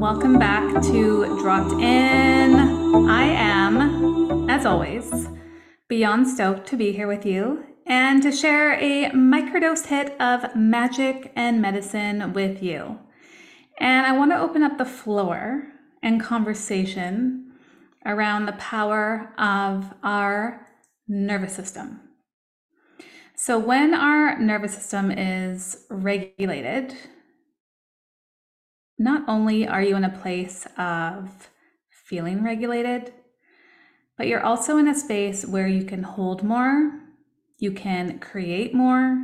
welcome 0.00 0.38
back 0.38 0.80
to 0.82 1.26
Dropped 1.42 1.72
In. 1.72 2.54
I 3.06 3.22
am, 3.22 4.48
as 4.48 4.64
always, 4.64 5.28
beyond 5.88 6.26
stoked 6.26 6.66
to 6.68 6.76
be 6.78 6.90
here 6.92 7.06
with 7.06 7.26
you 7.26 7.66
and 7.84 8.22
to 8.22 8.32
share 8.32 8.78
a 8.80 9.10
microdose 9.10 9.84
hit 9.84 10.18
of 10.18 10.56
magic 10.56 11.32
and 11.36 11.60
medicine 11.60 12.32
with 12.32 12.62
you. 12.62 12.98
And 13.78 14.06
I 14.06 14.12
want 14.12 14.30
to 14.30 14.40
open 14.40 14.62
up 14.62 14.78
the 14.78 14.86
floor 14.86 15.64
and 16.02 16.18
conversation 16.18 17.52
around 18.06 18.46
the 18.46 18.52
power 18.52 19.34
of 19.36 19.92
our 20.02 20.66
nervous 21.08 21.54
system. 21.54 22.00
So, 23.36 23.58
when 23.58 23.92
our 23.92 24.38
nervous 24.38 24.72
system 24.72 25.10
is 25.10 25.84
regulated, 25.90 26.94
not 29.00 29.24
only 29.26 29.66
are 29.66 29.82
you 29.82 29.96
in 29.96 30.04
a 30.04 30.18
place 30.18 30.66
of 30.76 31.48
feeling 31.88 32.44
regulated, 32.44 33.14
but 34.18 34.26
you're 34.26 34.44
also 34.44 34.76
in 34.76 34.86
a 34.86 34.94
space 34.94 35.46
where 35.46 35.66
you 35.66 35.84
can 35.84 36.02
hold 36.02 36.42
more, 36.42 37.00
you 37.56 37.72
can 37.72 38.18
create 38.18 38.74
more, 38.74 39.18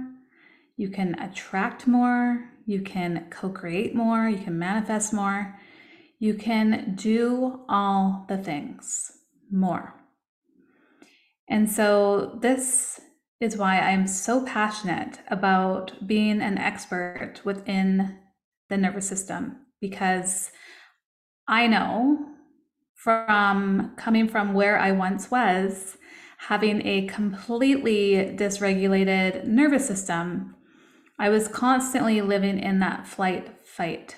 you 0.78 0.88
can 0.88 1.15
attract 1.20 1.87
more, 1.87 2.48
you 2.65 2.80
can 2.80 3.27
co 3.28 3.51
create 3.51 3.95
more, 3.95 4.30
you 4.30 4.38
can 4.38 4.59
manifest 4.59 5.12
more, 5.12 5.60
you 6.18 6.32
can 6.32 6.95
do 6.95 7.60
all 7.68 8.24
the 8.30 8.38
things 8.38 9.12
more. 9.52 9.95
And 11.51 11.70
so, 11.70 12.38
this 12.40 12.98
is 13.40 13.59
why 13.59 13.79
I'm 13.79 14.06
so 14.06 14.43
passionate 14.46 15.20
about 15.29 16.06
being 16.06 16.40
an 16.40 16.56
expert 16.56 17.43
within 17.45 18.20
the 18.70 18.79
nervous 18.79 19.06
system 19.06 19.66
because 19.80 20.51
I 21.48 21.66
know 21.66 22.27
from 22.95 23.95
coming 23.96 24.29
from 24.29 24.52
where 24.52 24.79
I 24.79 24.93
once 24.93 25.30
was, 25.30 25.96
having 26.38 26.87
a 26.87 27.07
completely 27.07 28.35
dysregulated 28.37 29.46
nervous 29.46 29.87
system, 29.87 30.57
I 31.18 31.29
was 31.29 31.49
constantly 31.49 32.21
living 32.21 32.59
in 32.59 32.80
that 32.80 33.07
flight 33.07 33.65
fight 33.65 34.16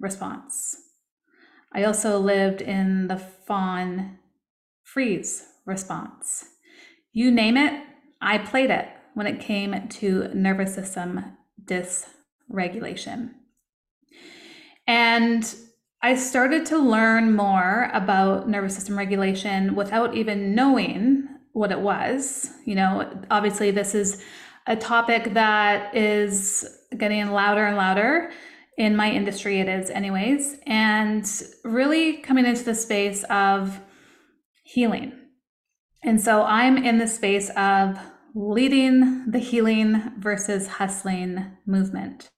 response. 0.00 0.76
I 1.72 1.84
also 1.84 2.18
lived 2.18 2.60
in 2.60 3.08
the 3.08 3.18
fawn 3.18 4.18
freeze 4.82 5.44
response. 5.66 6.46
You 7.12 7.30
name 7.30 7.56
it, 7.56 7.82
I 8.20 8.38
played 8.38 8.70
it 8.70 8.88
when 9.14 9.26
it 9.26 9.40
came 9.40 9.88
to 9.88 10.28
nervous 10.34 10.74
system 10.74 11.36
dysregulation. 11.64 13.30
And 14.86 15.54
I 16.02 16.16
started 16.16 16.66
to 16.66 16.78
learn 16.78 17.34
more 17.34 17.90
about 17.94 18.48
nervous 18.48 18.74
system 18.74 18.98
regulation 18.98 19.74
without 19.74 20.14
even 20.14 20.54
knowing 20.54 21.28
what 21.52 21.72
it 21.72 21.80
was. 21.80 22.50
You 22.66 22.74
know, 22.74 23.10
obviously, 23.30 23.70
this 23.70 23.94
is 23.94 24.22
a 24.66 24.76
topic 24.76 25.34
that 25.34 25.94
is 25.96 26.66
getting 26.96 27.30
louder 27.30 27.66
and 27.66 27.76
louder 27.76 28.30
in 28.76 28.96
my 28.96 29.10
industry, 29.10 29.60
it 29.60 29.68
is, 29.68 29.88
anyways, 29.90 30.58
and 30.66 31.24
really 31.62 32.18
coming 32.18 32.44
into 32.44 32.64
the 32.64 32.74
space 32.74 33.22
of 33.30 33.80
healing. 34.64 35.12
And 36.02 36.20
so 36.20 36.42
I'm 36.42 36.76
in 36.76 36.98
the 36.98 37.06
space 37.06 37.50
of 37.56 37.98
leading 38.34 39.30
the 39.30 39.38
healing 39.38 40.12
versus 40.18 40.66
hustling 40.66 41.52
movement. 41.66 42.28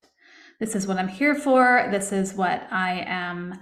This 0.59 0.75
is 0.75 0.87
what 0.87 0.97
I'm 0.97 1.09
here 1.09 1.35
for. 1.35 1.89
This 1.91 2.13
is 2.13 2.35
what 2.35 2.67
I 2.71 3.05
am 3.07 3.59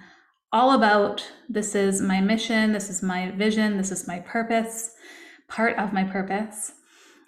all 0.53 0.73
about. 0.73 1.29
This 1.49 1.75
is 1.75 2.01
my 2.01 2.21
mission. 2.21 2.73
This 2.73 2.89
is 2.89 3.03
my 3.03 3.33
vision. 3.33 3.77
This 3.77 3.91
is 3.91 4.07
my 4.07 4.21
purpose, 4.21 4.93
part 5.49 5.77
of 5.77 5.93
my 5.93 6.05
purpose. 6.05 6.73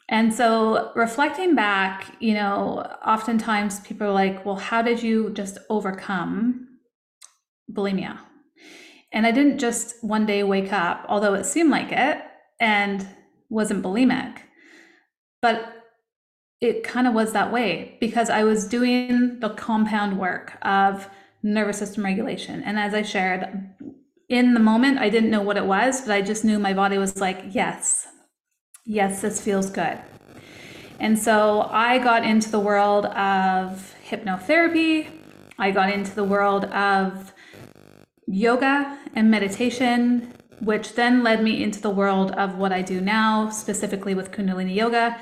And 0.09 0.33
so, 0.33 0.93
reflecting 0.95 1.57
back, 1.57 2.15
you 2.21 2.35
know, 2.35 2.79
oftentimes 3.05 3.81
people 3.81 4.07
are 4.07 4.13
like, 4.13 4.47
well, 4.47 4.55
how 4.55 4.81
did 4.81 5.03
you 5.03 5.31
just 5.31 5.59
overcome 5.69 6.69
bulimia? 7.73 8.21
And 9.13 9.27
I 9.27 9.33
didn't 9.33 9.59
just 9.59 9.97
one 10.05 10.25
day 10.27 10.45
wake 10.45 10.73
up, 10.73 11.05
although 11.09 11.35
it 11.35 11.45
seemed 11.45 11.71
like 11.71 11.91
it 11.91 12.19
and 12.61 13.09
wasn't 13.49 13.83
bulimic. 13.83 14.39
But 15.43 15.76
it 16.61 16.83
kind 16.83 17.07
of 17.07 17.15
was 17.15 17.33
that 17.33 17.53
way 17.53 17.97
because 18.01 18.31
I 18.31 18.45
was 18.45 18.67
doing 18.67 19.41
the 19.41 19.51
compound 19.51 20.19
work 20.19 20.57
of 20.63 21.09
nervous 21.43 21.79
system 21.79 22.05
regulation. 22.05 22.63
And 22.63 22.79
as 22.79 22.95
I 22.95 23.03
shared, 23.03 23.75
in 24.29 24.55
the 24.55 24.61
moment, 24.61 24.99
I 24.99 25.11
didn't 25.11 25.31
know 25.31 25.43
what 25.43 25.57
it 25.57 25.67
was, 25.67 26.01
but 26.01 26.13
I 26.13 26.23
just 26.23 26.45
knew 26.45 26.59
my 26.59 26.73
body 26.73 26.99
was 26.99 27.19
like, 27.19 27.45
yes, 27.51 28.09
yes, 28.85 29.21
this 29.21 29.41
feels 29.41 29.71
good. 29.71 29.99
And 30.99 31.19
so 31.19 31.69
I 31.71 31.99
got 31.99 32.25
into 32.25 32.51
the 32.51 32.59
world 32.59 33.07
of 33.07 33.95
hypnotherapy. 34.09 35.09
I 35.59 35.71
got 35.71 35.93
into 35.93 36.15
the 36.15 36.25
world 36.25 36.65
of 36.67 37.35
yoga 38.27 38.99
and 39.15 39.31
meditation, 39.31 40.33
which 40.61 40.95
then 40.95 41.23
led 41.23 41.45
me 41.45 41.63
into 41.63 41.81
the 41.81 41.91
world 41.91 42.33
of 42.33 42.57
what 42.57 42.73
I 42.73 42.81
do 42.81 43.01
now, 43.01 43.51
specifically 43.51 44.15
with 44.15 44.33
Kundalini 44.33 44.75
Yoga 44.75 45.19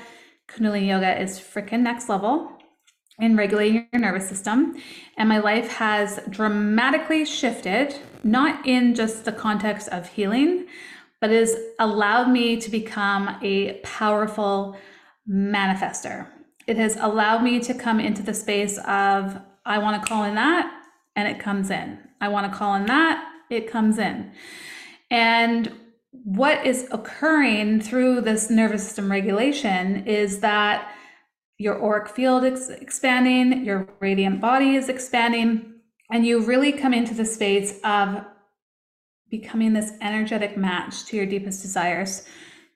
Kundalini 0.47 0.87
Yoga 0.87 1.19
is 1.21 1.39
freaking 1.39 1.81
next 1.81 2.09
level 2.09 2.51
in 3.19 3.35
regulating 3.37 3.87
your 3.91 4.01
nervous 4.01 4.27
system. 4.27 4.75
And 5.17 5.29
my 5.29 5.39
life 5.39 5.69
has 5.69 6.19
dramatically 6.29 7.25
shifted, 7.25 7.95
not 8.23 8.65
in 8.65 8.93
just 8.95 9.25
the 9.25 9.31
context 9.31 9.87
of 9.89 10.09
healing, 10.09 10.67
but 11.21 11.29
has 11.29 11.55
allowed 11.79 12.29
me 12.29 12.57
to 12.57 12.69
become 12.69 13.37
a 13.41 13.79
powerful 13.83 14.77
manifester. 15.29 16.27
It 16.67 16.77
has 16.77 16.97
allowed 16.97 17.43
me 17.43 17.59
to 17.61 17.73
come 17.73 17.99
into 17.99 18.21
the 18.21 18.33
space 18.33 18.77
of, 18.79 19.39
I 19.65 19.77
want 19.77 20.01
to 20.01 20.07
call 20.07 20.23
in 20.23 20.35
that, 20.35 20.71
and 21.15 21.27
it 21.27 21.39
comes 21.39 21.69
in. 21.69 21.99
I 22.19 22.27
want 22.27 22.51
to 22.51 22.57
call 22.57 22.75
in 22.75 22.85
that, 22.87 23.31
it 23.49 23.69
comes 23.69 23.97
in. 23.97 24.31
And 25.09 25.71
what 26.23 26.65
is 26.65 26.87
occurring 26.91 27.81
through 27.81 28.21
this 28.21 28.49
nervous 28.49 28.83
system 28.83 29.11
regulation 29.11 30.05
is 30.07 30.39
that 30.39 30.91
your 31.57 31.81
auric 31.83 32.09
field 32.09 32.43
is 32.43 32.69
expanding, 32.69 33.63
your 33.63 33.87
radiant 33.99 34.41
body 34.41 34.75
is 34.75 34.89
expanding, 34.89 35.73
and 36.11 36.25
you 36.25 36.43
really 36.43 36.71
come 36.71 36.93
into 36.93 37.13
the 37.13 37.25
space 37.25 37.79
of 37.83 38.23
becoming 39.29 39.73
this 39.73 39.93
energetic 40.01 40.57
match 40.57 41.05
to 41.05 41.17
your 41.17 41.25
deepest 41.25 41.61
desires 41.61 42.27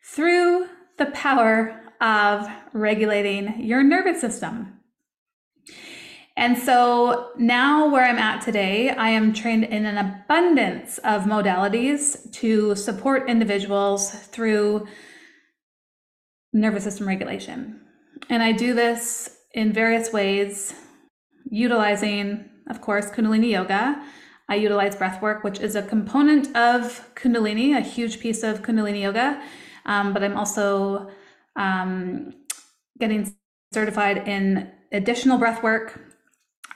through 0.04 0.68
the 0.98 1.08
power 1.08 1.82
of 2.02 2.48
regulating 2.74 3.62
your 3.64 3.84
nervous 3.84 4.22
system. 4.22 4.79
And 6.38 6.58
so 6.58 7.32
now, 7.38 7.90
where 7.90 8.06
I'm 8.06 8.18
at 8.18 8.42
today, 8.42 8.92
I 8.92 9.10
am 9.10 9.34
trained 9.34 9.66
in 9.66 9.86
an 9.86 9.98
abundance 9.98 10.98
of 11.00 11.24
modalities 11.24 12.32
to 12.34 12.76
support 12.76 13.30
individuals 13.30 14.12
through 14.12 14.88
nervous 16.54 16.86
system 16.86 17.08
regulation. 17.08 17.82
And 18.30 18.42
I 18.42 18.54
do 18.54 18.74
this 18.74 19.38
in 19.54 19.74
various 19.74 20.14
ways, 20.14 20.74
utilizing, 21.50 22.50
of 22.70 22.82
course, 22.82 23.10
Kundalini 23.12 23.52
Yoga. 23.52 24.02
I 24.48 24.56
utilize 24.56 24.96
breath 24.96 25.22
work, 25.22 25.44
which 25.44 25.60
is 25.60 25.76
a 25.76 25.84
component 25.84 26.56
of 26.56 27.14
Kundalini, 27.16 27.78
a 27.78 27.82
huge 27.82 28.20
piece 28.20 28.44
of 28.44 28.62
Kundalini 28.62 29.02
Yoga. 29.02 29.42
Um, 29.86 30.14
but 30.14 30.24
I'm 30.24 30.38
also 30.38 31.10
um, 31.56 32.34
getting 33.00 33.36
certified 33.74 34.28
in 34.28 34.72
additional 34.92 35.38
breath 35.38 35.62
work 35.62 36.09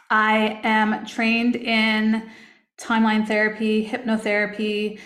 I 0.10 0.60
am 0.64 1.06
trained 1.06 1.56
in 1.56 2.30
timeline 2.78 3.28
therapy, 3.28 3.88
hypnotherapy, 3.88 5.00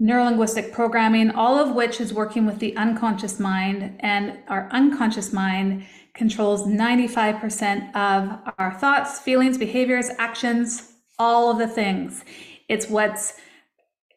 neurolinguistic 0.00 0.72
programming, 0.72 1.30
all 1.30 1.58
of 1.58 1.74
which 1.74 2.00
is 2.00 2.14
working 2.14 2.46
with 2.46 2.58
the 2.58 2.76
unconscious 2.76 3.40
mind. 3.40 3.96
And 4.00 4.38
our 4.48 4.68
unconscious 4.72 5.32
mind 5.32 5.86
controls 6.14 6.66
95% 6.66 7.94
of 7.94 8.52
our 8.58 8.74
thoughts, 8.78 9.18
feelings, 9.20 9.58
behaviors, 9.58 10.10
actions, 10.18 10.92
all 11.18 11.50
of 11.50 11.58
the 11.58 11.68
things. 11.68 12.24
It's 12.68 12.88
what's 12.88 13.34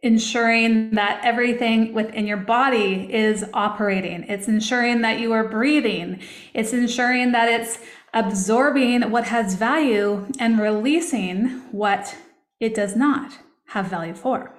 ensuring 0.04 0.92
that 0.92 1.21
everything 1.24 1.94
within 1.94 2.25
your 2.25 2.38
body 2.38 3.07
is 3.13 3.45
operating. 3.54 4.24
It's 4.24 4.47
ensuring 4.47 5.01
that 5.01 5.19
you 5.19 5.31
are 5.31 5.47
breathing. 5.47 6.21
It's 6.56 6.74
ensuring 6.74 7.33
that 7.33 7.47
it's 7.47 7.77
absorbing 8.13 9.09
what 9.11 9.25
has 9.25 9.55
value 9.55 10.27
and 10.39 10.59
releasing 10.59 11.47
what 11.71 12.15
it 12.59 12.75
does 12.75 12.95
not 12.95 13.39
have 13.67 13.87
value 13.87 14.13
for. 14.13 14.53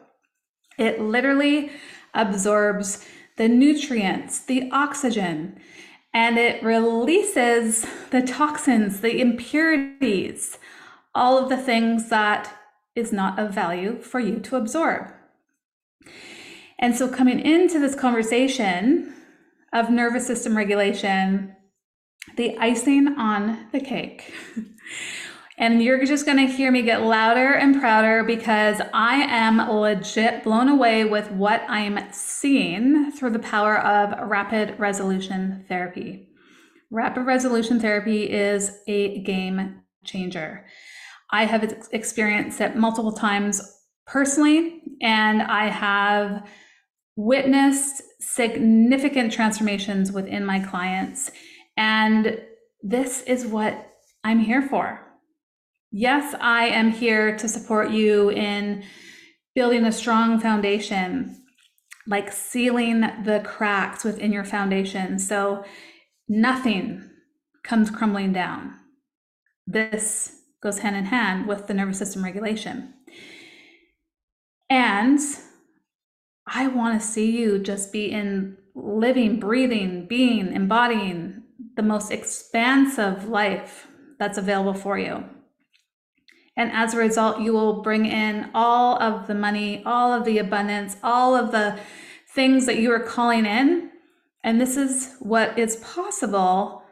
It 0.78 1.00
literally 1.00 1.70
absorbs 2.14 3.06
the 3.36 3.48
nutrients, 3.48 4.40
the 4.40 4.70
oxygen, 4.70 5.58
and 6.14 6.38
it 6.38 6.62
releases 6.62 7.86
the 8.10 8.22
toxins, 8.22 9.00
the 9.00 9.20
impurities, 9.20 10.58
all 11.14 11.38
of 11.38 11.48
the 11.48 11.56
things 11.56 12.08
that 12.10 12.58
is 12.94 13.12
not 13.12 13.38
of 13.38 13.52
value 13.52 14.00
for 14.00 14.20
you 14.20 14.38
to 14.40 14.56
absorb. 14.56 15.12
And 16.78 16.96
so, 16.96 17.08
coming 17.08 17.40
into 17.40 17.78
this 17.78 17.94
conversation 17.94 19.14
of 19.72 19.88
nervous 19.88 20.26
system 20.26 20.56
regulation, 20.56 21.56
the 22.36 22.56
icing 22.58 23.08
on 23.18 23.66
the 23.72 23.80
cake. 23.80 24.32
and 25.58 25.82
you're 25.82 26.04
just 26.04 26.26
going 26.26 26.38
to 26.38 26.52
hear 26.52 26.70
me 26.70 26.82
get 26.82 27.02
louder 27.02 27.52
and 27.52 27.78
prouder 27.80 28.24
because 28.24 28.80
I 28.92 29.22
am 29.22 29.58
legit 29.58 30.44
blown 30.44 30.68
away 30.68 31.04
with 31.04 31.30
what 31.30 31.62
I'm 31.68 32.12
seeing 32.12 33.12
through 33.12 33.30
the 33.30 33.38
power 33.38 33.78
of 33.78 34.28
rapid 34.28 34.78
resolution 34.78 35.64
therapy. 35.68 36.28
Rapid 36.90 37.22
resolution 37.22 37.80
therapy 37.80 38.30
is 38.30 38.78
a 38.86 39.22
game 39.22 39.82
changer. 40.04 40.66
I 41.30 41.46
have 41.46 41.86
experienced 41.92 42.60
it 42.60 42.76
multiple 42.76 43.12
times 43.12 43.62
personally, 44.06 44.82
and 45.00 45.42
I 45.42 45.68
have 45.68 46.46
witnessed 47.16 48.02
significant 48.20 49.32
transformations 49.32 50.12
within 50.12 50.44
my 50.44 50.60
clients. 50.60 51.30
And 51.76 52.40
this 52.82 53.22
is 53.22 53.46
what 53.46 53.92
I'm 54.24 54.40
here 54.40 54.62
for. 54.62 55.00
Yes, 55.90 56.34
I 56.40 56.66
am 56.66 56.90
here 56.90 57.36
to 57.36 57.48
support 57.48 57.90
you 57.90 58.30
in 58.30 58.82
building 59.54 59.84
a 59.84 59.92
strong 59.92 60.40
foundation, 60.40 61.36
like 62.06 62.32
sealing 62.32 63.00
the 63.00 63.42
cracks 63.44 64.02
within 64.04 64.32
your 64.32 64.44
foundation. 64.44 65.18
So 65.18 65.64
nothing 66.28 67.10
comes 67.62 67.90
crumbling 67.90 68.32
down. 68.32 68.74
This 69.66 70.40
goes 70.62 70.78
hand 70.78 70.96
in 70.96 71.04
hand 71.04 71.46
with 71.46 71.66
the 71.66 71.74
nervous 71.74 71.98
system 71.98 72.24
regulation. 72.24 72.94
And 74.70 75.20
I 76.46 76.68
want 76.68 77.00
to 77.00 77.06
see 77.06 77.38
you 77.38 77.58
just 77.58 77.92
be 77.92 78.10
in 78.10 78.56
living, 78.74 79.38
breathing, 79.38 80.06
being, 80.06 80.52
embodying 80.52 81.21
the 81.76 81.82
most 81.82 82.10
expansive 82.10 83.28
life 83.28 83.86
that's 84.18 84.38
available 84.38 84.74
for 84.74 84.98
you. 84.98 85.24
And 86.56 86.70
as 86.72 86.92
a 86.92 86.98
result, 86.98 87.40
you 87.40 87.52
will 87.52 87.82
bring 87.82 88.04
in 88.04 88.50
all 88.54 89.00
of 89.02 89.26
the 89.26 89.34
money, 89.34 89.82
all 89.86 90.12
of 90.12 90.24
the 90.24 90.38
abundance, 90.38 90.96
all 91.02 91.34
of 91.34 91.50
the 91.50 91.78
things 92.34 92.66
that 92.66 92.78
you 92.78 92.92
are 92.92 93.00
calling 93.00 93.46
in 93.46 93.92
and 94.44 94.60
this 94.60 94.76
is 94.76 95.14
what 95.20 95.58
is 95.58 95.76
possible 95.76 96.82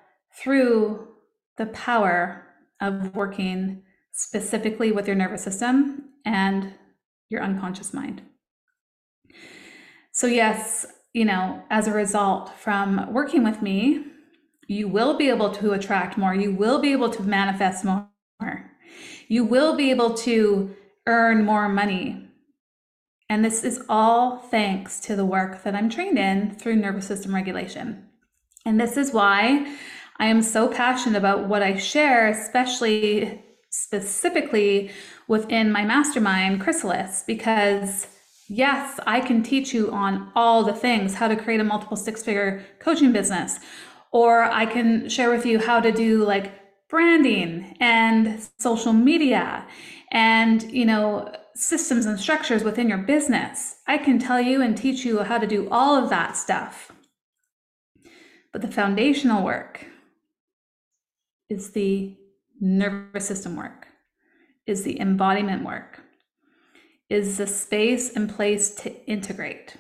through 0.41 1.09
the 1.56 1.67
power 1.67 2.47
of 2.81 3.15
working 3.15 3.82
specifically 4.12 4.93
with 4.93 5.06
your 5.06 5.17
nervous 5.17 5.43
system 5.43 6.05
and 6.25 6.75
your 7.29 7.43
unconscious 7.43 7.93
mind. 7.93 8.23
So, 10.12 10.27
yes, 10.27 10.87
you 11.12 11.25
know, 11.25 11.62
as 11.71 11.88
a 11.88 11.93
result 11.93 12.56
from 12.56 13.12
working 13.12 13.43
with 13.43 13.62
me, 13.62 14.05
you 14.70 14.87
will 14.87 15.14
be 15.14 15.28
able 15.28 15.50
to 15.50 15.72
attract 15.72 16.17
more, 16.17 16.32
you 16.32 16.55
will 16.55 16.81
be 16.81 16.93
able 16.93 17.11
to 17.11 17.25
manifest 17.25 17.84
more, 17.84 18.70
you 19.26 19.44
will 19.44 19.76
be 19.76 19.90
able 19.90 20.14
to 20.14 20.75
earn 21.08 21.44
more 21.44 21.69
money. 21.69 22.28
And 23.28 23.44
this 23.44 23.64
is 23.64 23.84
all 23.88 24.38
thanks 24.38 25.00
to 25.00 25.17
the 25.17 25.25
work 25.25 25.64
that 25.64 25.75
I'm 25.75 25.90
trained 25.90 26.19
in 26.19 26.55
through 26.55 26.76
nervous 26.76 27.08
system 27.08 27.34
regulation. 27.34 28.06
And 28.64 28.81
this 28.81 28.96
is 28.96 29.12
why 29.12 29.76
I 30.19 30.26
am 30.26 30.40
so 30.40 30.69
passionate 30.69 31.19
about 31.19 31.49
what 31.49 31.62
I 31.62 31.76
share, 31.76 32.28
especially 32.28 33.43
specifically 33.70 34.93
within 35.26 35.72
my 35.72 35.84
mastermind, 35.84 36.61
Chrysalis, 36.61 37.25
because 37.26 38.06
yes, 38.49 39.00
I 39.05 39.20
can 39.20 39.43
teach 39.43 39.75
you 39.75 39.90
on 39.90 40.31
all 40.37 40.62
the 40.62 40.75
things 40.75 41.14
how 41.14 41.26
to 41.26 41.37
create 41.37 41.61
a 41.61 41.64
multiple 41.64 41.96
six 41.96 42.22
figure 42.22 42.64
coaching 42.78 43.12
business, 43.12 43.58
or 44.12 44.42
I 44.42 44.66
can 44.66 45.08
share 45.08 45.30
with 45.30 45.46
you 45.46 45.58
how 45.58 45.80
to 45.80 45.92
do 45.92 46.24
like 46.24 46.52
branding 46.88 47.76
and 47.80 48.40
social 48.58 48.92
media 48.92 49.66
and, 50.10 50.62
you 50.72 50.84
know, 50.84 51.32
systems 51.54 52.06
and 52.06 52.18
structures 52.18 52.64
within 52.64 52.88
your 52.88 52.98
business. 52.98 53.76
I 53.86 53.98
can 53.98 54.18
tell 54.18 54.40
you 54.40 54.62
and 54.62 54.76
teach 54.76 55.04
you 55.04 55.22
how 55.22 55.38
to 55.38 55.46
do 55.46 55.68
all 55.70 56.02
of 56.02 56.10
that 56.10 56.36
stuff. 56.36 56.90
But 58.52 58.62
the 58.62 58.68
foundational 58.68 59.44
work 59.44 59.86
is 61.48 61.70
the 61.70 62.16
nervous 62.60 63.26
system 63.26 63.56
work, 63.56 63.86
is 64.66 64.82
the 64.82 65.00
embodiment 65.00 65.64
work, 65.64 66.00
is 67.08 67.38
the 67.38 67.46
space 67.46 68.16
and 68.16 68.28
place 68.28 68.74
to 68.76 69.06
integrate. 69.06 69.76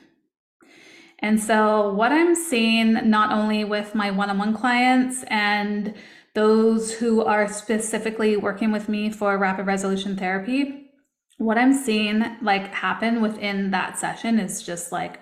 And 1.20 1.40
so, 1.40 1.92
what 1.92 2.12
I'm 2.12 2.34
seeing 2.34 3.08
not 3.08 3.32
only 3.32 3.64
with 3.64 3.94
my 3.94 4.10
one 4.10 4.30
on 4.30 4.38
one 4.38 4.56
clients 4.56 5.22
and 5.28 5.94
those 6.34 6.94
who 6.94 7.22
are 7.22 7.52
specifically 7.52 8.36
working 8.36 8.72
with 8.72 8.88
me 8.88 9.10
for 9.10 9.36
rapid 9.36 9.66
resolution 9.66 10.16
therapy, 10.16 10.90
what 11.36 11.58
I'm 11.58 11.74
seeing 11.74 12.24
like 12.42 12.72
happen 12.72 13.20
within 13.20 13.70
that 13.70 13.98
session 13.98 14.38
is 14.38 14.62
just 14.62 14.92
like 14.92 15.20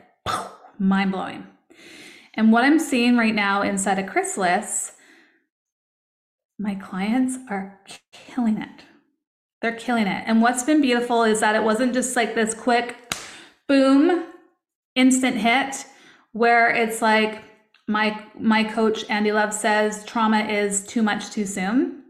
mind 0.79 1.12
blowing. 1.12 1.47
And 2.35 2.53
what 2.53 2.65
I'm 2.65 2.79
seeing 2.79 3.17
right 3.17 3.35
now 3.35 3.62
inside 3.62 3.99
of 3.99 4.06
Chrysalis, 4.06 4.93
my 6.59 6.75
clients 6.75 7.37
are 7.51 7.81
killing 8.12 8.61
it. 8.61 8.85
They're 9.61 9.73
killing 9.77 10.06
it. 10.06 10.25
And 10.27 10.41
what's 10.41 10.62
been 10.62 10.81
beautiful 10.81 11.25
is 11.25 11.41
that 11.41 11.56
it 11.56 11.65
wasn't 11.65 11.94
just 11.94 12.15
like 12.15 12.35
this 12.35 12.55
quick 12.55 13.15
boom, 13.67 14.27
instant 14.99 15.37
hit 15.37 15.87
where 16.33 16.69
it's 16.71 17.00
like 17.00 17.43
my 17.87 18.23
my 18.39 18.65
coach 18.65 19.05
Andy 19.09 19.33
Love 19.33 19.55
says 19.55 20.05
trauma 20.05 20.41
is 20.41 20.85
too 20.85 21.03
much 21.03 21.31
too 21.31 21.47
soon. 21.47 22.03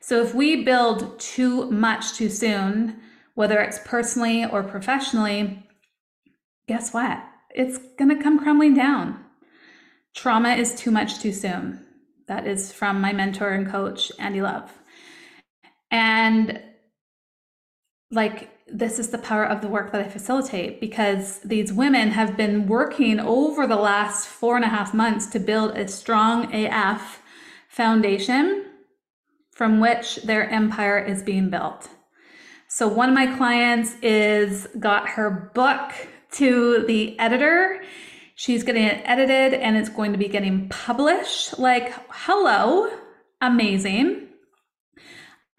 So 0.00 0.22
if 0.22 0.34
we 0.34 0.64
build 0.64 1.20
too 1.20 1.70
much 1.70 2.14
too 2.14 2.30
soon, 2.30 2.96
whether 3.34 3.60
it's 3.60 3.78
personally 3.84 4.44
or 4.46 4.62
professionally, 4.62 5.62
guess 6.66 6.92
what? 6.92 7.22
It's 7.54 7.78
going 7.98 8.08
to 8.08 8.22
come 8.22 8.38
crumbling 8.38 8.74
down. 8.74 9.22
Trauma 10.14 10.50
is 10.54 10.74
too 10.74 10.90
much 10.90 11.20
too 11.20 11.32
soon. 11.32 11.84
That 12.28 12.46
is 12.46 12.72
from 12.72 13.00
my 13.00 13.12
mentor 13.12 13.50
and 13.50 13.68
coach, 13.68 14.10
Andy 14.18 14.40
Love. 14.40 14.72
And 15.90 16.62
like, 18.10 18.50
this 18.72 18.98
is 18.98 19.08
the 19.08 19.18
power 19.18 19.44
of 19.44 19.60
the 19.60 19.68
work 19.68 19.92
that 19.92 20.00
I 20.00 20.08
facilitate 20.08 20.80
because 20.80 21.40
these 21.40 21.72
women 21.72 22.10
have 22.10 22.36
been 22.36 22.66
working 22.66 23.20
over 23.20 23.66
the 23.66 23.76
last 23.76 24.28
four 24.28 24.56
and 24.56 24.64
a 24.64 24.68
half 24.68 24.94
months 24.94 25.26
to 25.28 25.40
build 25.40 25.76
a 25.76 25.88
strong 25.88 26.52
AF 26.54 27.22
foundation 27.68 28.66
from 29.50 29.80
which 29.80 30.16
their 30.22 30.48
empire 30.48 30.98
is 30.98 31.22
being 31.22 31.50
built. 31.50 31.88
So 32.68 32.86
one 32.86 33.08
of 33.08 33.14
my 33.14 33.26
clients 33.36 33.94
is 34.00 34.68
got 34.78 35.08
her 35.08 35.50
book 35.54 35.92
to 36.32 36.84
the 36.86 37.18
editor. 37.18 37.82
She's 38.36 38.62
getting 38.62 38.84
it 38.84 39.02
edited 39.04 39.54
and 39.54 39.76
it's 39.76 39.88
going 39.88 40.12
to 40.12 40.18
be 40.18 40.28
getting 40.28 40.68
published. 40.68 41.58
Like, 41.58 41.92
hello, 42.08 42.90
amazing. 43.40 44.28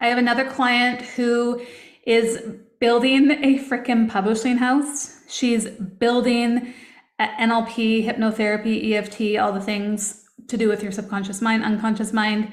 I 0.00 0.08
have 0.08 0.18
another 0.18 0.50
client 0.50 1.02
who 1.02 1.62
is 2.04 2.42
building 2.82 3.30
a 3.30 3.60
freaking 3.60 4.10
publishing 4.10 4.56
house. 4.56 5.20
She's 5.28 5.70
building 5.70 6.74
NLP, 7.20 8.04
hypnotherapy, 8.04 8.92
EFT, 8.92 9.40
all 9.40 9.52
the 9.52 9.60
things 9.60 10.24
to 10.48 10.56
do 10.56 10.68
with 10.68 10.82
your 10.82 10.90
subconscious 10.90 11.40
mind, 11.40 11.62
unconscious 11.62 12.12
mind. 12.12 12.50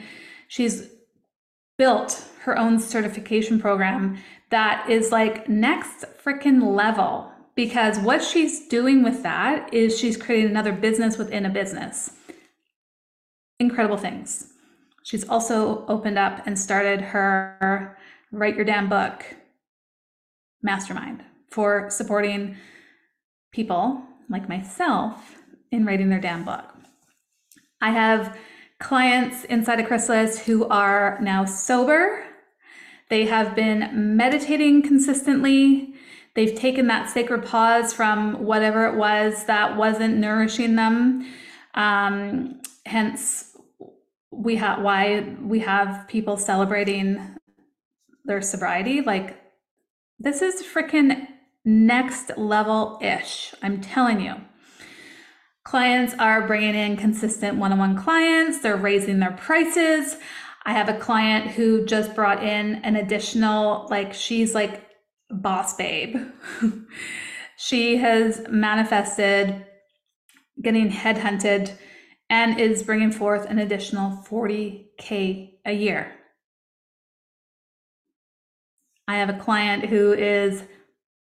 She's 0.47 0.87
built 1.79 2.23
her 2.43 2.55
own 2.59 2.77
certification 2.77 3.59
program 3.59 4.19
that 4.51 4.87
is 4.87 5.11
like 5.11 5.49
next 5.49 6.05
freaking 6.23 6.75
level 6.75 7.31
because 7.55 7.97
what 7.97 8.23
she's 8.23 8.67
doing 8.67 9.01
with 9.01 9.23
that 9.23 9.73
is 9.73 9.97
she's 9.97 10.15
creating 10.15 10.51
another 10.51 10.73
business 10.73 11.17
within 11.17 11.43
a 11.43 11.49
business. 11.49 12.11
Incredible 13.59 13.97
things. 13.97 14.53
She's 15.01 15.27
also 15.27 15.87
opened 15.87 16.19
up 16.19 16.45
and 16.45 16.59
started 16.59 17.01
her 17.01 17.97
Write 18.31 18.55
Your 18.55 18.65
Damn 18.65 18.89
Book 18.89 19.25
mastermind 20.61 21.23
for 21.49 21.89
supporting 21.89 22.55
people 23.51 24.01
like 24.29 24.47
myself 24.47 25.35
in 25.71 25.85
writing 25.85 26.09
their 26.09 26.19
damn 26.19 26.43
book. 26.43 26.65
I 27.81 27.91
have 27.91 28.37
clients 28.79 29.43
inside 29.45 29.79
of 29.79 29.87
Chrysalis 29.87 30.45
who 30.45 30.67
are 30.67 31.17
now 31.21 31.45
sober 31.45 32.23
they 33.09 33.25
have 33.25 33.55
been 33.55 34.15
meditating 34.15 34.83
consistently. 34.83 35.95
They've 36.35 36.53
taken 36.53 36.87
that 36.87 37.09
sacred 37.09 37.43
pause 37.43 37.91
from 37.91 38.45
whatever 38.45 38.85
it 38.85 38.95
was 38.95 39.45
that 39.45 39.75
wasn't 39.75 40.17
nourishing 40.17 40.75
them. 40.75 41.27
Um, 41.73 42.61
hence, 42.85 43.57
we 44.31 44.55
have 44.57 44.81
why 44.81 45.35
we 45.41 45.59
have 45.59 46.07
people 46.07 46.37
celebrating 46.37 47.19
their 48.25 48.41
sobriety. 48.41 49.01
Like 49.01 49.37
This 50.21 50.41
is 50.41 50.61
freaking 50.61 51.27
next 51.63 52.37
level 52.37 52.99
ish. 53.01 53.53
I'm 53.63 53.79
telling 53.79 54.19
you. 54.19 54.35
Clients 55.63 56.13
are 56.19 56.45
bringing 56.45 56.75
in 56.75 56.97
consistent 56.97 57.57
one 57.57 57.71
on 57.71 57.77
one 57.77 57.97
clients, 57.97 58.59
they're 58.59 58.75
raising 58.75 59.19
their 59.19 59.31
prices. 59.31 60.17
I 60.65 60.73
have 60.73 60.89
a 60.89 60.97
client 60.97 61.51
who 61.51 61.85
just 61.85 62.15
brought 62.15 62.43
in 62.43 62.75
an 62.83 62.97
additional, 62.97 63.87
like, 63.89 64.13
she's 64.13 64.53
like 64.53 64.85
boss 65.29 65.75
babe. 65.75 66.17
she 67.57 67.95
has 67.97 68.41
manifested 68.49 69.65
getting 70.61 70.91
headhunted 70.91 71.77
and 72.29 72.59
is 72.59 72.83
bringing 72.83 73.11
forth 73.11 73.45
an 73.45 73.59
additional 73.59 74.21
40K 74.29 75.51
a 75.65 75.71
year. 75.71 76.18
I 79.09 79.15
have 79.15 79.29
a 79.29 79.39
client 79.39 79.85
who 79.85 80.13
is 80.13 80.61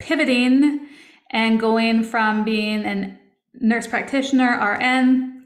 pivoting 0.01 0.89
and 1.31 1.61
going 1.61 2.03
from 2.03 2.43
being 2.43 2.85
a 2.85 3.17
nurse 3.55 3.87
practitioner, 3.87 4.59
RN, 4.59 5.45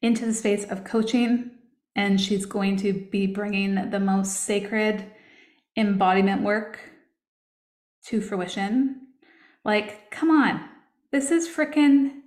into 0.00 0.24
the 0.24 0.32
space 0.32 0.64
of 0.64 0.84
coaching. 0.84 1.50
And 1.94 2.18
she's 2.18 2.46
going 2.46 2.78
to 2.78 2.94
be 2.94 3.26
bringing 3.26 3.90
the 3.90 4.00
most 4.00 4.44
sacred 4.44 5.04
embodiment 5.76 6.40
work 6.40 6.80
to 8.06 8.22
fruition. 8.22 9.08
Like, 9.62 10.10
come 10.10 10.30
on, 10.30 10.58
this 11.10 11.30
is 11.30 11.46
freaking, 11.46 12.22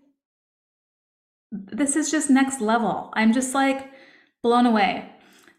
this 1.51 1.95
is 1.95 2.11
just 2.11 2.29
next 2.29 2.61
level. 2.61 3.09
I'm 3.13 3.33
just 3.33 3.55
like 3.55 3.89
blown 4.43 4.67
away. 4.67 5.09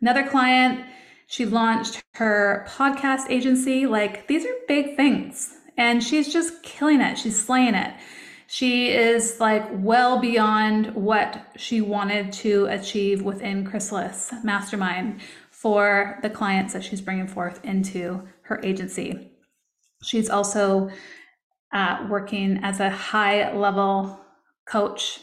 Another 0.01 0.23
client, 0.23 0.87
she 1.27 1.45
launched 1.45 2.03
her 2.15 2.67
podcast 2.69 3.31
agency. 3.31 3.87
Like, 3.87 4.29
these 4.29 4.45
are 4.45 4.55
big 4.69 4.97
things. 4.97 5.53
And 5.77 6.03
she's 6.03 6.33
just 6.33 6.63
killing 6.63 7.01
it. 7.01 7.19
She's 7.19 7.45
slaying 7.45 7.75
it. 7.75 7.95
She 8.47 8.91
is 8.91 9.41
like 9.41 9.67
well 9.73 10.21
beyond 10.21 10.95
what 10.95 11.45
she 11.57 11.81
wanted 11.81 12.33
to 12.35 12.67
achieve 12.67 13.23
within 13.23 13.65
Chrysalis 13.65 14.33
Mastermind 14.45 15.21
for 15.51 16.19
the 16.23 16.31
clients 16.31 16.73
that 16.73 16.85
she's 16.85 17.01
bringing 17.01 17.27
forth 17.27 17.65
into 17.65 18.23
her 18.43 18.61
agency. 18.63 19.33
She's 20.03 20.31
also 20.31 20.91
uh, 21.73 22.07
working 22.09 22.61
as 22.63 22.79
a 22.79 22.89
high 22.89 23.53
level 23.53 24.21
coach 24.69 25.21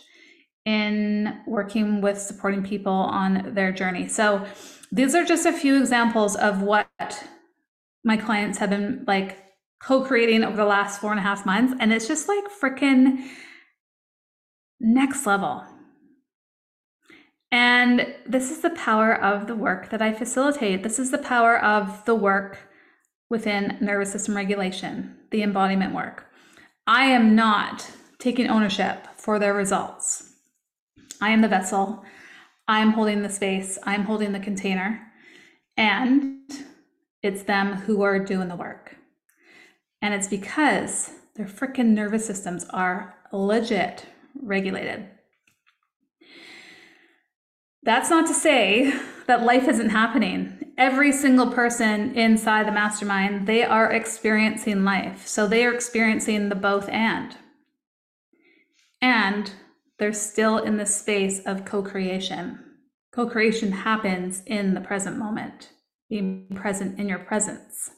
in 0.65 1.41
working 1.47 2.01
with 2.01 2.19
supporting 2.19 2.63
people 2.63 2.91
on 2.91 3.53
their 3.53 3.71
journey. 3.71 4.07
So, 4.07 4.45
these 4.93 5.15
are 5.15 5.25
just 5.25 5.47
a 5.47 5.51
few 5.51 5.79
examples 5.79 6.35
of 6.35 6.61
what 6.61 6.87
my 8.03 8.15
clients 8.15 8.59
have 8.59 8.69
been 8.69 9.03
like 9.07 9.43
co-creating 9.81 10.43
over 10.43 10.55
the 10.55 10.65
last 10.65 11.01
four 11.01 11.09
and 11.09 11.19
a 11.19 11.23
half 11.23 11.47
months. 11.47 11.73
And 11.79 11.91
it's 11.91 12.07
just 12.07 12.27
like 12.27 12.43
freaking 12.61 13.25
next 14.79 15.25
level. 15.25 15.63
And 17.51 18.13
this 18.27 18.51
is 18.51 18.61
the 18.61 18.69
power 18.69 19.19
of 19.19 19.47
the 19.47 19.55
work 19.55 19.89
that 19.89 20.01
I 20.01 20.13
facilitate. 20.13 20.83
This 20.83 20.99
is 20.99 21.09
the 21.09 21.17
power 21.17 21.57
of 21.59 22.05
the 22.05 22.15
work 22.15 22.59
within 23.31 23.79
nervous 23.81 24.11
system 24.11 24.35
regulation, 24.35 25.17
the 25.31 25.41
embodiment 25.41 25.95
work. 25.95 26.27
I 26.85 27.05
am 27.05 27.35
not 27.35 27.89
taking 28.19 28.47
ownership 28.47 29.07
for 29.17 29.39
their 29.39 29.55
results. 29.55 30.33
I 31.19 31.31
am 31.31 31.41
the 31.41 31.47
vessel. 31.47 32.03
I'm 32.67 32.91
holding 32.91 33.21
the 33.21 33.29
space. 33.29 33.77
I'm 33.83 34.03
holding 34.03 34.31
the 34.31 34.39
container. 34.39 35.11
And 35.75 36.39
it's 37.21 37.43
them 37.43 37.73
who 37.73 38.03
are 38.03 38.19
doing 38.19 38.47
the 38.47 38.55
work. 38.55 38.95
And 40.01 40.13
it's 40.13 40.27
because 40.27 41.11
their 41.35 41.45
freaking 41.45 41.89
nervous 41.89 42.25
systems 42.25 42.65
are 42.69 43.15
legit 43.31 44.05
regulated. 44.41 45.09
That's 47.83 48.09
not 48.09 48.27
to 48.27 48.33
say 48.33 48.93
that 49.27 49.43
life 49.43 49.67
isn't 49.67 49.89
happening. 49.89 50.73
Every 50.77 51.11
single 51.11 51.51
person 51.51 52.15
inside 52.15 52.67
the 52.67 52.71
mastermind, 52.71 53.45
they 53.45 53.63
are 53.63 53.91
experiencing 53.91 54.83
life. 54.83 55.27
So 55.27 55.47
they 55.47 55.65
are 55.65 55.73
experiencing 55.73 56.49
the 56.49 56.55
both 56.55 56.87
and. 56.89 57.35
And 59.01 59.51
they're 60.03 60.11
still 60.11 60.57
in 60.57 60.75
the 60.75 60.85
space 60.85 61.39
of 61.45 61.63
co 61.63 61.81
creation. 61.81 62.59
Co 63.13 63.25
creation 63.25 63.71
happens 63.71 64.43
in 64.45 64.73
the 64.73 64.81
present 64.81 65.17
moment, 65.17 65.69
being 66.09 66.45
present 66.53 66.99
in 66.99 67.07
your 67.07 67.19
presence 67.19 67.89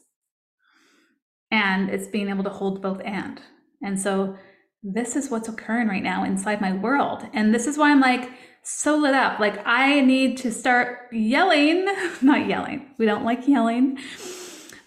and 1.49 1.89
it's 1.89 2.07
being 2.07 2.29
able 2.29 2.43
to 2.43 2.49
hold 2.51 2.79
both 2.79 3.01
and. 3.03 3.41
And 3.81 3.99
so 3.99 4.37
this 4.83 5.15
is 5.15 5.31
what's 5.31 5.49
occurring 5.49 5.87
right 5.87 6.03
now 6.03 6.23
inside 6.23 6.61
my 6.61 6.73
world. 6.73 7.25
And 7.33 7.55
this 7.55 7.65
is 7.65 7.75
why 7.75 7.89
I'm 7.89 8.01
like 8.01 8.29
so 8.61 8.97
lit 8.97 9.15
up. 9.15 9.39
Like 9.39 9.65
I 9.65 10.01
need 10.01 10.37
to 10.37 10.51
start 10.51 11.07
yelling, 11.11 11.87
not 12.21 12.47
yelling. 12.47 12.91
We 12.99 13.07
don't 13.07 13.25
like 13.25 13.47
yelling, 13.47 13.97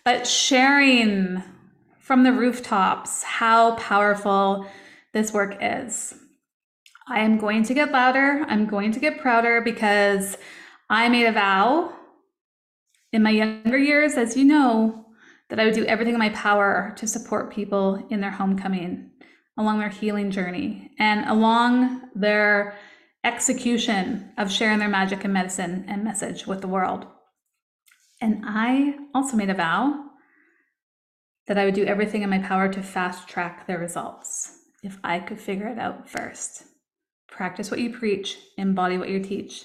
but 0.04 0.24
sharing 0.24 1.42
from 1.98 2.22
the 2.22 2.32
rooftops 2.32 3.24
how 3.24 3.74
powerful 3.74 4.66
this 5.12 5.32
work 5.32 5.56
is. 5.60 6.14
I 7.10 7.20
am 7.20 7.38
going 7.38 7.62
to 7.64 7.74
get 7.74 7.90
louder. 7.90 8.44
I'm 8.48 8.66
going 8.66 8.92
to 8.92 9.00
get 9.00 9.20
prouder 9.20 9.60
because 9.62 10.36
I 10.90 11.08
made 11.08 11.26
a 11.26 11.32
vow 11.32 11.94
in 13.12 13.22
my 13.22 13.30
younger 13.30 13.78
years, 13.78 14.14
as 14.14 14.36
you 14.36 14.44
know, 14.44 15.06
that 15.48 15.58
I 15.58 15.64
would 15.64 15.74
do 15.74 15.86
everything 15.86 16.14
in 16.14 16.18
my 16.18 16.28
power 16.30 16.92
to 16.96 17.06
support 17.06 17.52
people 17.52 18.06
in 18.10 18.20
their 18.20 18.30
homecoming, 18.30 19.10
along 19.56 19.78
their 19.78 19.88
healing 19.88 20.30
journey, 20.30 20.90
and 20.98 21.28
along 21.28 22.02
their 22.14 22.76
execution 23.24 24.30
of 24.36 24.52
sharing 24.52 24.78
their 24.78 24.88
magic 24.88 25.24
and 25.24 25.32
medicine 25.32 25.86
and 25.88 26.04
message 26.04 26.46
with 26.46 26.60
the 26.60 26.68
world. 26.68 27.06
And 28.20 28.42
I 28.44 28.96
also 29.14 29.36
made 29.36 29.50
a 29.50 29.54
vow 29.54 30.04
that 31.46 31.56
I 31.56 31.64
would 31.64 31.74
do 31.74 31.86
everything 31.86 32.22
in 32.22 32.30
my 32.30 32.40
power 32.40 32.68
to 32.68 32.82
fast 32.82 33.28
track 33.28 33.66
their 33.66 33.78
results 33.78 34.58
if 34.82 34.98
I 35.02 35.18
could 35.18 35.40
figure 35.40 35.68
it 35.68 35.78
out 35.78 36.08
first. 36.08 36.67
Practice 37.28 37.70
what 37.70 37.80
you 37.80 37.96
preach, 37.96 38.38
embody 38.56 38.98
what 38.98 39.08
you 39.08 39.20
teach. 39.20 39.64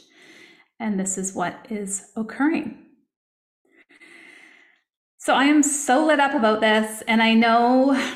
And 0.79 0.99
this 0.99 1.17
is 1.17 1.33
what 1.33 1.65
is 1.69 2.11
occurring. 2.15 2.77
So 5.17 5.33
I 5.33 5.45
am 5.45 5.63
so 5.63 6.05
lit 6.05 6.19
up 6.19 6.33
about 6.33 6.59
this. 6.59 7.01
And 7.07 7.23
I 7.23 7.33
know, 7.33 8.13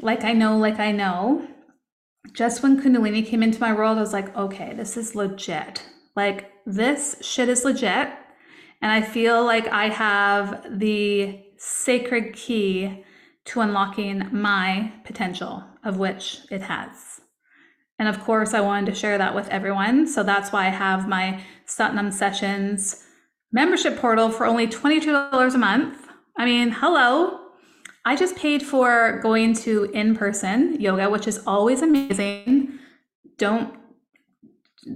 like 0.00 0.24
I 0.24 0.32
know, 0.32 0.56
like 0.56 0.80
I 0.80 0.90
know, 0.92 1.46
just 2.32 2.62
when 2.62 2.80
Kundalini 2.80 3.24
came 3.24 3.42
into 3.42 3.60
my 3.60 3.72
world, 3.72 3.98
I 3.98 4.00
was 4.00 4.12
like, 4.12 4.34
okay, 4.36 4.72
this 4.74 4.96
is 4.96 5.14
legit. 5.14 5.86
Like, 6.14 6.50
this 6.64 7.16
shit 7.20 7.48
is 7.48 7.64
legit. 7.64 8.08
And 8.82 8.90
I 8.92 9.02
feel 9.02 9.44
like 9.44 9.68
I 9.68 9.88
have 9.88 10.78
the 10.78 11.40
sacred 11.56 12.34
key 12.34 13.04
to 13.46 13.60
unlocking 13.60 14.28
my 14.32 14.92
potential, 15.04 15.64
of 15.84 15.98
which 15.98 16.40
it 16.50 16.62
has. 16.62 17.20
And 17.98 18.08
of 18.08 18.22
course, 18.22 18.52
I 18.52 18.60
wanted 18.60 18.86
to 18.86 18.94
share 18.94 19.18
that 19.18 19.34
with 19.34 19.48
everyone. 19.48 20.06
So 20.06 20.22
that's 20.22 20.52
why 20.52 20.66
I 20.66 20.70
have 20.70 21.08
my 21.08 21.42
Sat 21.64 21.94
Nam 21.94 22.10
Sessions 22.12 23.04
membership 23.52 23.98
portal 23.98 24.30
for 24.30 24.44
only 24.44 24.66
$22 24.66 25.54
a 25.54 25.58
month. 25.58 26.06
I 26.36 26.44
mean, 26.44 26.70
hello. 26.70 27.40
I 28.04 28.14
just 28.14 28.36
paid 28.36 28.62
for 28.62 29.18
going 29.22 29.54
to 29.54 29.84
in 29.84 30.14
person 30.14 30.80
yoga, 30.80 31.08
which 31.08 31.26
is 31.26 31.40
always 31.46 31.82
amazing. 31.82 32.78
Don't, 33.38 33.74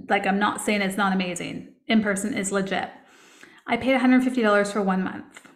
like, 0.07 0.27
I'm 0.27 0.39
not 0.39 0.61
saying 0.61 0.81
it's 0.81 0.97
not 0.97 1.13
amazing. 1.13 1.73
In 1.87 2.01
person 2.01 2.33
is 2.33 2.51
legit. 2.51 2.89
I 3.67 3.77
paid 3.77 3.99
$150 3.99 4.71
for 4.71 4.81
one 4.81 5.03
month. 5.03 5.47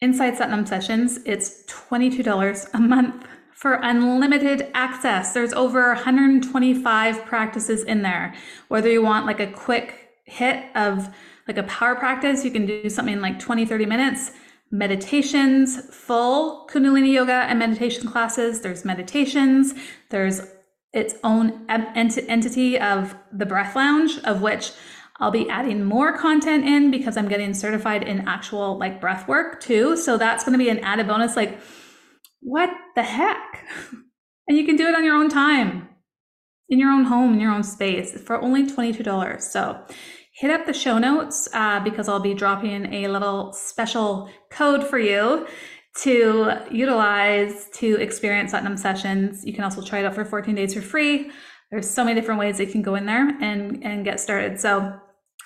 Inside 0.00 0.36
Sat 0.36 0.50
Nam 0.50 0.64
Sessions, 0.66 1.18
it's 1.24 1.64
$22 1.66 2.68
a 2.72 2.78
month 2.78 3.26
for 3.58 3.72
unlimited 3.82 4.70
access. 4.72 5.34
There's 5.34 5.52
over 5.52 5.88
125 5.88 7.24
practices 7.24 7.82
in 7.82 8.02
there. 8.02 8.32
Whether 8.68 8.88
you 8.88 9.02
want 9.02 9.26
like 9.26 9.40
a 9.40 9.48
quick 9.48 10.10
hit 10.26 10.64
of 10.76 11.12
like 11.48 11.58
a 11.58 11.64
power 11.64 11.96
practice, 11.96 12.44
you 12.44 12.52
can 12.52 12.66
do 12.66 12.88
something 12.88 13.20
like 13.20 13.40
20, 13.40 13.66
30 13.66 13.84
minutes. 13.84 14.30
Meditations, 14.70 15.92
full 15.92 16.68
Kundalini 16.70 17.12
yoga 17.12 17.32
and 17.32 17.58
meditation 17.58 18.06
classes. 18.06 18.60
There's 18.60 18.84
meditations. 18.84 19.74
There's 20.10 20.40
its 20.92 21.16
own 21.24 21.66
ent- 21.68 22.16
entity 22.28 22.78
of 22.78 23.16
the 23.32 23.44
Breath 23.44 23.74
Lounge, 23.74 24.20
of 24.20 24.40
which 24.40 24.70
I'll 25.16 25.32
be 25.32 25.48
adding 25.50 25.82
more 25.82 26.16
content 26.16 26.64
in 26.64 26.92
because 26.92 27.16
I'm 27.16 27.26
getting 27.26 27.52
certified 27.54 28.04
in 28.04 28.28
actual 28.28 28.78
like 28.78 29.00
breath 29.00 29.26
work 29.26 29.60
too. 29.60 29.96
So 29.96 30.16
that's 30.16 30.44
going 30.44 30.56
to 30.56 30.64
be 30.64 30.70
an 30.70 30.78
added 30.78 31.08
bonus. 31.08 31.34
Like, 31.34 31.58
what 32.40 32.70
the 32.94 33.02
heck? 33.02 33.64
and 34.48 34.56
you 34.56 34.64
can 34.64 34.76
do 34.76 34.86
it 34.86 34.94
on 34.94 35.04
your 35.04 35.14
own 35.14 35.28
time, 35.28 35.88
in 36.68 36.78
your 36.78 36.90
own 36.90 37.04
home, 37.04 37.34
in 37.34 37.40
your 37.40 37.52
own 37.52 37.62
space 37.62 38.20
for 38.20 38.40
only 38.40 38.66
$22. 38.66 39.40
So 39.42 39.84
hit 40.32 40.50
up 40.50 40.66
the 40.66 40.72
show 40.72 40.98
notes 40.98 41.48
uh, 41.52 41.80
because 41.80 42.08
I'll 42.08 42.20
be 42.20 42.34
dropping 42.34 42.92
a 42.92 43.08
little 43.08 43.52
special 43.52 44.30
code 44.50 44.86
for 44.86 44.98
you 44.98 45.46
to 46.02 46.52
utilize 46.70 47.68
to 47.74 47.96
experience 47.96 48.52
Sat 48.52 48.62
Nam 48.62 48.76
sessions. 48.76 49.44
You 49.44 49.52
can 49.52 49.64
also 49.64 49.82
try 49.82 49.98
it 49.98 50.04
out 50.04 50.14
for 50.14 50.24
14 50.24 50.54
days 50.54 50.74
for 50.74 50.80
free. 50.80 51.30
There's 51.70 51.90
so 51.90 52.04
many 52.04 52.18
different 52.18 52.38
ways 52.38 52.60
you 52.60 52.66
can 52.66 52.82
go 52.82 52.94
in 52.94 53.04
there 53.04 53.28
and 53.42 53.84
and 53.84 54.04
get 54.04 54.20
started. 54.20 54.60
So, 54.60 54.94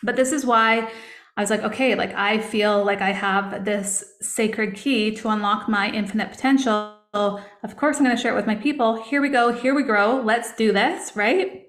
but 0.03 0.15
this 0.15 0.31
is 0.31 0.45
why 0.45 0.91
I 1.37 1.41
was 1.41 1.51
like, 1.51 1.63
okay, 1.63 1.95
like 1.95 2.13
I 2.15 2.39
feel 2.39 2.85
like 2.85 3.01
I 3.01 3.13
have 3.13 3.65
this 3.65 4.05
sacred 4.21 4.75
key 4.75 5.15
to 5.17 5.29
unlock 5.29 5.69
my 5.69 5.91
infinite 5.91 6.31
potential. 6.31 6.99
Of 7.15 7.77
course, 7.77 7.97
I'm 7.97 8.05
going 8.05 8.17
to 8.17 8.23
share 8.23 8.33
it 8.33 8.37
with 8.37 8.47
my 8.47 8.55
people. 8.55 9.03
Here 9.03 9.23
we 9.23 9.29
go. 9.29 9.53
Here 9.53 9.75
we 9.75 9.83
grow. 9.83 10.21
Let's 10.21 10.55
do 10.55 10.73
this, 10.73 11.17
right? 11.17 11.65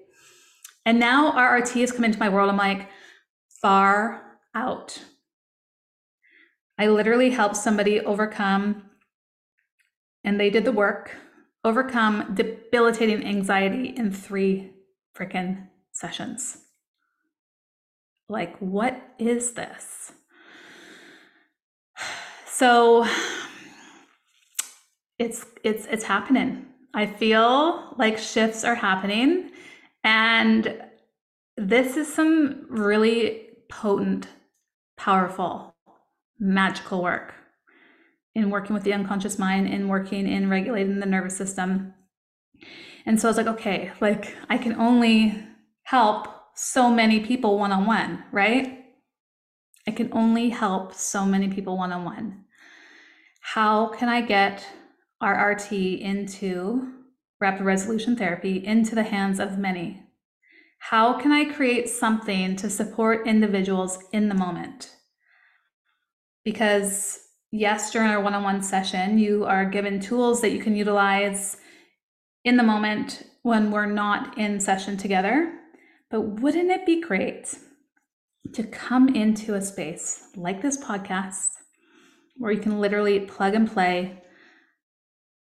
And 0.86 0.98
now 0.98 1.32
RRT 1.32 1.80
has 1.80 1.92
come 1.92 2.04
into 2.04 2.18
my 2.18 2.28
world. 2.28 2.50
I'm 2.50 2.56
like, 2.58 2.88
far 3.62 4.38
out. 4.54 5.02
I 6.78 6.88
literally 6.88 7.30
helped 7.30 7.56
somebody 7.56 8.00
overcome, 8.00 8.90
and 10.24 10.38
they 10.38 10.50
did 10.50 10.64
the 10.64 10.72
work, 10.72 11.16
overcome 11.62 12.34
debilitating 12.34 13.24
anxiety 13.24 13.94
in 13.96 14.12
three 14.12 14.72
freaking 15.16 15.68
sessions. 15.92 16.58
Like, 18.28 18.56
what 18.58 19.00
is 19.18 19.52
this? 19.52 20.12
So 22.46 23.04
it's 25.18 25.44
it's 25.64 25.86
it's 25.86 26.04
happening. 26.04 26.66
I 26.94 27.06
feel 27.06 27.96
like 27.98 28.16
shifts 28.16 28.62
are 28.62 28.76
happening 28.76 29.50
and 30.04 30.80
this 31.56 31.96
is 31.96 32.12
some 32.12 32.66
really 32.68 33.48
potent, 33.68 34.28
powerful, 34.96 35.74
magical 36.38 37.02
work 37.02 37.34
in 38.34 38.50
working 38.50 38.74
with 38.74 38.82
the 38.82 38.92
unconscious 38.92 39.38
mind, 39.38 39.68
in 39.68 39.88
working 39.88 40.28
in 40.28 40.50
regulating 40.50 41.00
the 41.00 41.06
nervous 41.06 41.36
system. 41.36 41.94
And 43.06 43.20
so 43.20 43.28
I 43.28 43.30
was 43.30 43.36
like, 43.36 43.46
okay, 43.46 43.92
like 44.00 44.36
I 44.48 44.58
can 44.58 44.74
only 44.74 45.44
help 45.84 46.28
so 46.54 46.90
many 46.90 47.20
people 47.20 47.58
one 47.58 47.72
on 47.72 47.86
one, 47.86 48.24
right? 48.32 48.84
I 49.86 49.90
can 49.90 50.10
only 50.12 50.48
help 50.50 50.94
so 50.94 51.26
many 51.26 51.48
people 51.48 51.76
one 51.76 51.92
on 51.92 52.04
one. 52.04 52.44
How 53.40 53.88
can 53.88 54.08
I 54.08 54.22
get 54.22 54.66
RRT 55.22 56.00
into 56.00 56.92
rapid 57.40 57.64
resolution 57.64 58.16
therapy 58.16 58.64
into 58.64 58.94
the 58.94 59.02
hands 59.02 59.38
of 59.38 59.58
many? 59.58 60.02
How 60.78 61.18
can 61.18 61.32
I 61.32 61.52
create 61.52 61.88
something 61.88 62.56
to 62.56 62.70
support 62.70 63.26
individuals 63.26 63.98
in 64.12 64.28
the 64.28 64.34
moment? 64.34 64.94
Because, 66.44 67.20
yes, 67.50 67.90
during 67.90 68.10
our 68.10 68.20
one 68.20 68.34
on 68.34 68.42
one 68.42 68.62
session, 68.62 69.18
you 69.18 69.44
are 69.44 69.64
given 69.64 70.00
tools 70.00 70.40
that 70.40 70.52
you 70.52 70.60
can 70.62 70.76
utilize 70.76 71.56
in 72.44 72.56
the 72.56 72.62
moment 72.62 73.22
when 73.42 73.70
we're 73.70 73.86
not 73.86 74.36
in 74.36 74.60
session 74.60 74.96
together. 74.96 75.52
But 76.10 76.40
wouldn't 76.40 76.70
it 76.70 76.86
be 76.86 77.00
great 77.00 77.58
to 78.52 78.62
come 78.62 79.08
into 79.14 79.54
a 79.54 79.62
space 79.62 80.28
like 80.36 80.62
this 80.62 80.82
podcast 80.82 81.50
where 82.36 82.52
you 82.52 82.60
can 82.60 82.80
literally 82.80 83.20
plug 83.20 83.54
and 83.54 83.70
play? 83.70 84.22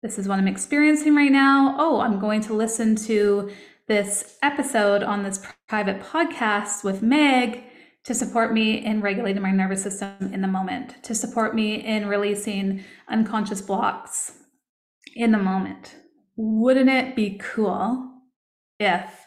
This 0.03 0.19
is 0.19 0.27
what 0.27 0.39
I'm 0.39 0.49
experiencing 0.49 1.15
right 1.15 1.31
now. 1.31 1.77
Oh, 1.79 2.01
I'm 2.01 2.19
going 2.19 2.41
to 2.43 2.55
listen 2.55 2.97
to 2.97 3.51
this 3.89 4.39
episode 4.43 5.03
on 5.03 5.23
this 5.23 5.45
private 5.69 6.01
podcast 6.01 6.83
with 6.85 7.03
Meg 7.03 7.65
to 8.05 8.15
support 8.15 8.53
me 8.53 8.85
in 8.85 9.01
regulating 9.01 9.43
my 9.43 9.53
nervous 9.53 9.83
system 9.83 10.31
in 10.33 10.41
the 10.41 10.49
moment, 10.49 11.03
to 11.05 11.15
support 11.15 11.55
me 11.55 11.75
in 11.75 12.09
releasing 12.09 12.83
unconscious 13.09 13.61
blocks 13.61 14.33
in 15.15 15.31
the 15.31 15.39
moment. 15.39 15.95
Wouldn't 16.37 16.91
it 16.91 17.15
be 17.15 17.39
cool 17.39 18.11
if 18.81 19.27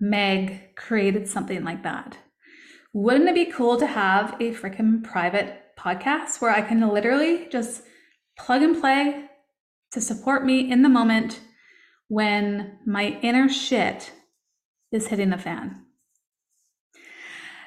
Meg 0.00 0.76
created 0.76 1.28
something 1.28 1.64
like 1.64 1.82
that? 1.82 2.18
Wouldn't 2.92 3.28
it 3.28 3.34
be 3.34 3.46
cool 3.46 3.76
to 3.78 3.86
have 3.86 4.34
a 4.34 4.52
freaking 4.52 5.02
private 5.02 5.62
podcast 5.78 6.40
where 6.40 6.50
I 6.50 6.62
can 6.62 6.86
literally 6.88 7.46
just 7.50 7.82
plug 8.38 8.62
and 8.62 8.80
play 8.80 9.26
to 9.92 10.00
support 10.00 10.44
me 10.44 10.70
in 10.70 10.82
the 10.82 10.88
moment 10.88 11.40
when 12.08 12.78
my 12.86 13.18
inner 13.22 13.48
shit 13.48 14.12
is 14.92 15.08
hitting 15.08 15.30
the 15.30 15.38
fan. 15.38 15.82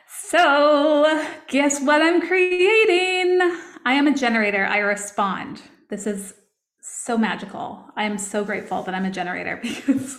So, 0.07 1.27
guess 1.47 1.81
what 1.81 2.01
I'm 2.01 2.21
creating? 2.21 3.39
I 3.85 3.93
am 3.93 4.07
a 4.07 4.15
generator. 4.15 4.65
I 4.65 4.79
respond. 4.79 5.61
This 5.89 6.05
is 6.05 6.33
so 6.81 7.17
magical. 7.17 7.85
I 7.95 8.03
am 8.03 8.17
so 8.17 8.43
grateful 8.43 8.83
that 8.83 8.93
I'm 8.93 9.05
a 9.05 9.11
generator 9.11 9.59
because 9.63 10.17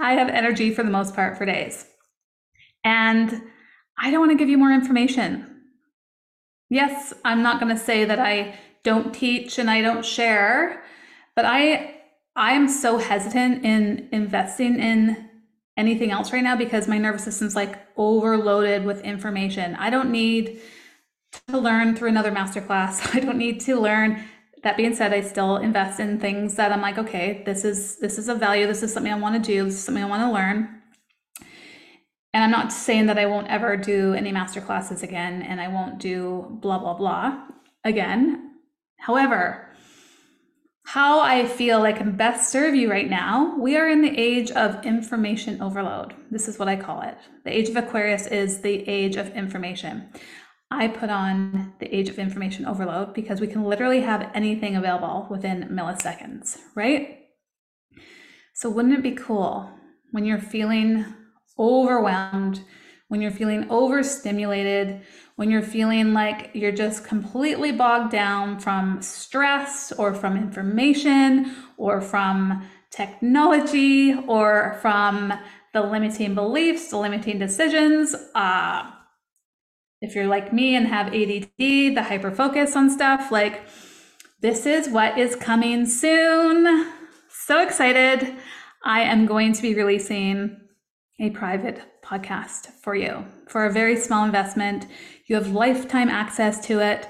I 0.00 0.12
have 0.14 0.28
energy 0.28 0.72
for 0.72 0.82
the 0.82 0.90
most 0.90 1.14
part 1.14 1.36
for 1.36 1.44
days. 1.44 1.86
And 2.84 3.42
I 3.98 4.10
don't 4.10 4.20
want 4.20 4.32
to 4.32 4.38
give 4.38 4.48
you 4.48 4.58
more 4.58 4.72
information. 4.72 5.46
Yes, 6.70 7.12
I'm 7.24 7.42
not 7.42 7.60
going 7.60 7.74
to 7.74 7.82
say 7.82 8.04
that 8.04 8.18
I 8.18 8.58
don't 8.82 9.12
teach 9.12 9.58
and 9.58 9.70
I 9.70 9.82
don't 9.82 10.04
share, 10.04 10.82
but 11.36 11.44
I 11.44 11.96
I 12.36 12.52
am 12.52 12.68
so 12.68 12.96
hesitant 12.96 13.64
in 13.64 14.08
investing 14.12 14.78
in 14.78 15.28
anything 15.76 16.10
else 16.10 16.32
right 16.32 16.44
now 16.44 16.56
because 16.56 16.88
my 16.88 16.96
nervous 16.96 17.24
system's 17.24 17.56
like 17.56 17.78
overloaded 17.96 18.84
with 18.84 19.00
information. 19.02 19.74
I 19.74 19.90
don't 19.90 20.10
need 20.10 20.60
to 21.48 21.58
learn 21.58 21.96
through 21.96 22.08
another 22.08 22.32
masterclass. 22.32 23.14
I 23.14 23.20
don't 23.20 23.36
need 23.36 23.60
to 23.62 23.78
learn. 23.78 24.24
That 24.62 24.76
being 24.76 24.94
said, 24.94 25.12
I 25.12 25.22
still 25.22 25.56
invest 25.56 26.00
in 26.00 26.20
things 26.20 26.56
that 26.56 26.70
I'm 26.70 26.82
like, 26.82 26.98
okay, 26.98 27.42
this 27.46 27.64
is 27.64 27.96
this 27.96 28.18
is 28.18 28.28
a 28.28 28.34
value. 28.34 28.66
This 28.66 28.82
is 28.82 28.92
something 28.92 29.12
I 29.12 29.18
want 29.18 29.42
to 29.42 29.52
do. 29.52 29.64
This 29.64 29.74
is 29.74 29.84
something 29.84 30.04
I 30.04 30.08
want 30.08 30.22
to 30.22 30.32
learn. 30.32 30.80
And 32.32 32.44
I'm 32.44 32.50
not 32.50 32.72
saying 32.72 33.06
that 33.06 33.18
I 33.18 33.26
won't 33.26 33.48
ever 33.48 33.76
do 33.76 34.14
any 34.14 34.30
master 34.32 34.60
classes 34.60 35.02
again 35.02 35.42
and 35.42 35.60
I 35.60 35.68
won't 35.68 35.98
do 35.98 36.58
blah 36.60 36.78
blah 36.78 36.94
blah 36.94 37.46
again. 37.84 38.52
However, 38.98 39.66
how 40.84 41.20
I 41.20 41.46
feel 41.46 41.82
I 41.82 41.92
can 41.92 42.16
best 42.16 42.50
serve 42.50 42.74
you 42.74 42.90
right 42.90 43.08
now, 43.08 43.54
we 43.58 43.76
are 43.76 43.88
in 43.88 44.02
the 44.02 44.18
age 44.18 44.50
of 44.50 44.84
information 44.84 45.62
overload. 45.62 46.14
This 46.30 46.48
is 46.48 46.58
what 46.58 46.68
I 46.68 46.76
call 46.76 47.02
it. 47.02 47.16
The 47.44 47.56
age 47.56 47.68
of 47.68 47.76
Aquarius 47.76 48.26
is 48.26 48.60
the 48.60 48.88
age 48.88 49.16
of 49.16 49.34
information. 49.36 50.08
I 50.70 50.88
put 50.88 51.10
on 51.10 51.74
the 51.80 51.94
age 51.94 52.08
of 52.08 52.18
information 52.18 52.64
overload 52.64 53.12
because 53.12 53.40
we 53.40 53.48
can 53.48 53.64
literally 53.64 54.00
have 54.02 54.30
anything 54.34 54.76
available 54.76 55.26
within 55.28 55.64
milliseconds, 55.64 56.58
right? 56.76 57.18
So, 58.54 58.70
wouldn't 58.70 58.94
it 58.94 59.02
be 59.02 59.12
cool 59.12 59.70
when 60.12 60.24
you're 60.24 60.38
feeling 60.38 61.04
overwhelmed, 61.58 62.62
when 63.08 63.20
you're 63.20 63.30
feeling 63.30 63.68
overstimulated, 63.68 65.02
when 65.36 65.50
you're 65.50 65.62
feeling 65.62 66.12
like 66.12 66.50
you're 66.54 66.70
just 66.70 67.04
completely 67.04 67.72
bogged 67.72 68.12
down 68.12 68.60
from 68.60 69.02
stress 69.02 69.90
or 69.92 70.14
from 70.14 70.36
information 70.36 71.54
or 71.76 72.00
from 72.00 72.68
technology 72.90 74.14
or 74.28 74.78
from 74.82 75.32
the 75.72 75.80
limiting 75.80 76.34
beliefs, 76.34 76.90
the 76.90 76.98
limiting 76.98 77.38
decisions. 77.38 78.14
Uh, 78.34 78.90
if 80.00 80.14
you're 80.14 80.26
like 80.26 80.52
me 80.52 80.74
and 80.74 80.86
have 80.86 81.08
ADD, 81.08 81.48
the 81.58 82.02
hyper 82.02 82.30
focus 82.30 82.74
on 82.76 82.90
stuff, 82.90 83.30
like 83.30 83.62
this 84.40 84.64
is 84.66 84.88
what 84.88 85.18
is 85.18 85.36
coming 85.36 85.86
soon. 85.86 86.92
So 87.28 87.62
excited. 87.62 88.34
I 88.84 89.02
am 89.02 89.26
going 89.26 89.52
to 89.52 89.62
be 89.62 89.74
releasing 89.74 90.56
a 91.18 91.30
private 91.30 91.82
podcast 92.02 92.68
for 92.82 92.94
you 92.94 93.24
for 93.48 93.66
a 93.66 93.72
very 93.72 93.96
small 93.96 94.24
investment. 94.24 94.86
You 95.26 95.36
have 95.36 95.48
lifetime 95.48 96.08
access 96.08 96.64
to 96.66 96.80
it. 96.80 97.08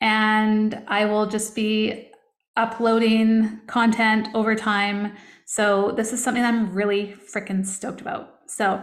And 0.00 0.82
I 0.88 1.06
will 1.06 1.26
just 1.26 1.54
be 1.54 2.10
uploading 2.56 3.60
content 3.66 4.28
over 4.34 4.54
time. 4.54 5.14
So, 5.46 5.92
this 5.92 6.12
is 6.12 6.22
something 6.22 6.44
I'm 6.44 6.74
really 6.74 7.14
freaking 7.32 7.64
stoked 7.64 8.02
about. 8.02 8.50
So, 8.50 8.82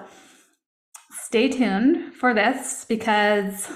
stay 1.34 1.50
tuned 1.50 2.14
for 2.14 2.32
this 2.36 2.86
because 2.88 3.68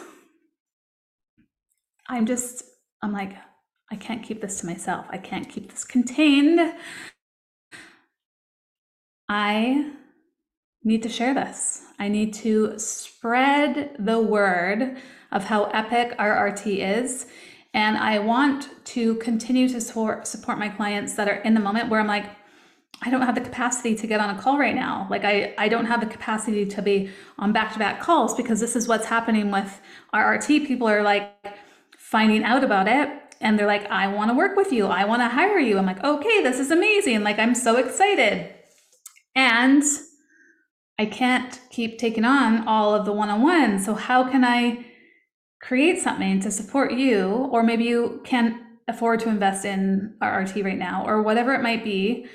I'm 2.08 2.28
just, 2.28 2.63
I'm 3.02 3.12
like, 3.12 3.34
I 3.91 3.96
can't 3.96 4.22
keep 4.22 4.41
this 4.41 4.60
to 4.60 4.67
myself. 4.67 5.08
I 5.10 5.17
can't 5.17 5.50
keep 5.50 5.72
this 5.72 5.84
contained. 5.84 6.76
I 9.28 9.91
need 10.84 11.02
to 11.02 11.10
share 11.10 11.34
this. 11.34 11.82
I 11.98 12.10
need 12.10 12.32
to 12.36 12.78
spread 12.78 13.96
the 13.98 14.22
word 14.22 14.98
of 15.32 15.46
how 15.46 15.63
epic 15.72 16.15
RRT 16.20 17.00
is. 17.00 17.26
And 17.74 17.98
I 17.98 18.20
want 18.20 18.70
to 18.86 19.15
continue 19.15 19.67
to 19.70 19.82
support, 19.82 20.28
support 20.28 20.60
my 20.60 20.70
clients 20.70 21.15
that 21.15 21.28
are 21.28 21.41
in 21.41 21.56
the 21.56 21.60
moment 21.60 21.89
where 21.89 22.00
I'm 22.00 22.06
like, 22.06 22.30
I 23.01 23.10
don't 23.10 23.21
have 23.21 23.36
the 23.36 23.41
capacity 23.41 23.95
to 23.95 24.07
get 24.07 24.19
on 24.19 24.36
a 24.36 24.41
call 24.41 24.57
right 24.57 24.75
now. 24.75 25.07
Like 25.10 25.23
I, 25.23 25.53
I 25.57 25.69
don't 25.69 25.86
have 25.86 25.99
the 25.99 26.07
capacity 26.07 26.65
to 26.65 26.81
be 26.81 27.12
on 27.38 27.53
back-to-back 27.53 28.01
calls 28.01 28.33
because 28.36 28.60
this 28.60 28.75
is 28.75 28.88
what's 28.88 29.05
happening 29.05 29.51
with 29.51 29.79
RRT. 30.13 30.65
People 30.65 30.88
are 30.88 31.03
like 31.03 31.31
finding 31.97 32.43
out 32.43 32.63
about 32.63 32.88
it 32.88 33.10
and 33.39 33.57
they're 33.57 33.67
like, 33.67 33.86
I 33.91 34.07
want 34.07 34.31
to 34.31 34.36
work 34.36 34.55
with 34.55 34.71
you. 34.71 34.88
I 34.88 35.05
want 35.05 35.21
to 35.21 35.27
hire 35.27 35.60
you. 35.60 35.77
I'm 35.77 35.86
like, 35.86 36.03
okay, 36.03 36.41
this 36.41 36.60
is 36.60 36.71
amazing. 36.71 37.23
Like, 37.23 37.38
I'm 37.38 37.53
so 37.53 37.77
excited. 37.77 38.53
And 39.36 39.83
I 40.97 41.05
can't 41.05 41.60
keep 41.69 41.99
taking 41.99 42.25
on 42.25 42.67
all 42.67 42.95
of 42.95 43.05
the 43.05 43.13
one 43.13 43.29
on 43.29 43.43
one. 43.43 43.79
So, 43.79 43.93
how 43.93 44.29
can 44.29 44.43
I 44.43 44.86
create 45.62 45.99
something 45.99 46.39
to 46.39 46.49
support 46.49 46.93
you? 46.93 47.27
Or 47.51 47.62
maybe 47.62 47.83
you 47.83 48.21
can't 48.23 48.60
afford 48.88 49.19
to 49.19 49.29
invest 49.29 49.65
in 49.65 50.15
RRT 50.21 50.63
right 50.63 50.77
now, 50.77 51.05
or 51.05 51.21
whatever 51.21 51.53
it 51.53 51.62
might 51.62 51.83
be. 51.83 52.25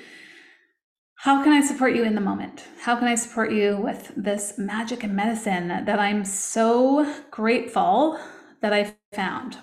How 1.23 1.41
can 1.41 1.53
I 1.53 1.61
support 1.61 1.95
you 1.95 2.03
in 2.03 2.15
the 2.15 2.19
moment? 2.19 2.65
How 2.81 2.97
can 2.97 3.07
I 3.07 3.15
support 3.15 3.53
you 3.53 3.77
with 3.77 4.11
this 4.17 4.57
magic 4.57 5.05
and 5.05 5.15
medicine 5.15 5.69
that 5.69 5.97
I'm 5.97 6.25
so 6.25 7.09
grateful 7.31 8.19
that 8.59 8.73
I 8.73 8.97
found? 9.13 9.55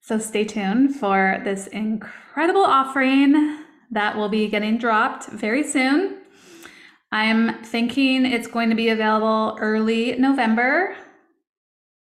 So 0.00 0.18
stay 0.18 0.44
tuned 0.44 0.96
for 0.96 1.42
this 1.44 1.66
incredible 1.66 2.62
offering 2.62 3.66
that 3.90 4.16
will 4.16 4.30
be 4.30 4.48
getting 4.48 4.78
dropped 4.78 5.26
very 5.26 5.62
soon. 5.62 6.22
I'm 7.12 7.62
thinking 7.62 8.24
it's 8.24 8.46
going 8.46 8.70
to 8.70 8.74
be 8.74 8.88
available 8.88 9.58
early 9.60 10.16
November. 10.16 10.96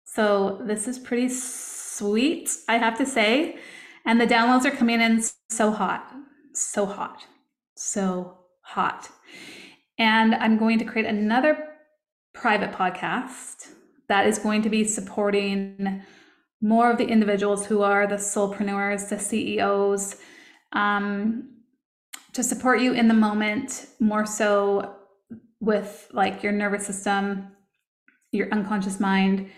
So 0.04 0.62
this 0.66 0.90
is 0.90 1.00
pretty 1.00 1.30
sweet, 1.30 2.50
I 2.68 2.80
have 2.80 2.98
to 2.98 3.06
say. 3.06 3.60
And 4.04 4.20
the 4.20 4.28
downloads 4.28 4.66
are 4.66 4.76
coming 4.76 5.00
in 5.00 5.24
so 5.50 5.72
hot, 5.72 6.12
so 6.52 6.86
hot, 6.86 7.24
so 7.78 8.38
hot. 8.62 9.10
And 9.98 10.36
I'm 10.36 10.58
going 10.58 10.80
to 10.80 10.86
create 10.86 11.08
another 11.08 11.58
private 12.34 12.72
podcast 12.72 13.70
that 14.10 14.28
is 14.28 14.40
going 14.40 14.62
to 14.62 14.70
be 14.70 14.84
supporting 14.84 16.04
more 16.62 16.92
of 16.92 16.98
the 16.98 17.06
individuals 17.06 17.66
who 17.66 17.82
are 17.82 18.08
the 18.08 18.16
soulpreneurs, 18.16 19.10
the 19.10 19.20
CEOs, 19.20 20.18
um, 20.74 21.50
to 22.34 22.44
support 22.44 22.82
you 22.82 22.94
in 22.94 23.08
the 23.08 23.14
moment 23.14 23.88
more 24.00 24.26
so 24.26 24.96
with 25.60 26.08
like 26.14 26.44
your 26.44 26.52
nervous 26.52 26.86
system, 26.86 27.48
your 28.32 28.48
unconscious 28.52 29.00
mind 29.00 29.50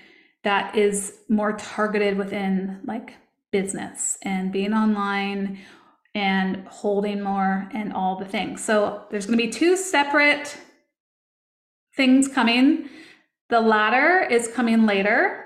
that 0.43 0.75
is 0.75 1.19
more 1.27 1.53
targeted 1.53 2.17
within 2.17 2.79
like 2.86 3.15
business 3.51 4.17
and 4.21 4.51
being 4.51 4.73
online 4.73 5.60
and 6.15 6.67
holding 6.67 7.22
more 7.22 7.69
and 7.74 7.93
all 7.93 8.15
the 8.17 8.26
things. 8.26 8.63
So 8.63 9.04
there's 9.12 9.26
going 9.26 9.38
to 9.38 9.45
be 9.45 9.52
two 9.52 9.78
separate 9.78 10.58
things 11.95 12.28
coming. 12.28 12.89
The 13.50 13.62
latter 13.62 14.22
is 14.22 14.48
coming 14.48 14.86
later 14.86 15.45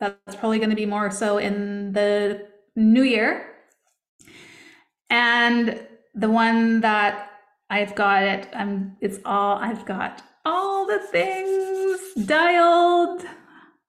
that's 0.00 0.36
probably 0.36 0.58
going 0.58 0.70
to 0.70 0.76
be 0.76 0.86
more 0.86 1.10
so 1.10 1.38
in 1.38 1.92
the 1.92 2.46
new 2.76 3.02
year. 3.02 3.46
And 5.10 5.80
the 6.14 6.30
one 6.30 6.80
that 6.80 7.30
I've 7.70 7.94
got 7.94 8.22
it, 8.22 8.48
I'm 8.54 8.96
it's 9.00 9.18
all 9.24 9.56
I've 9.58 9.84
got 9.86 10.22
all 10.44 10.86
the 10.86 10.98
things 10.98 12.26
dialed 12.26 13.24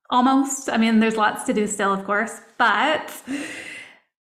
almost. 0.09 0.69
I 0.69 0.77
mean, 0.77 0.99
there's 0.99 1.17
lots 1.17 1.43
to 1.43 1.53
do 1.53 1.67
still, 1.67 1.93
of 1.93 2.05
course, 2.05 2.41
but 2.57 3.13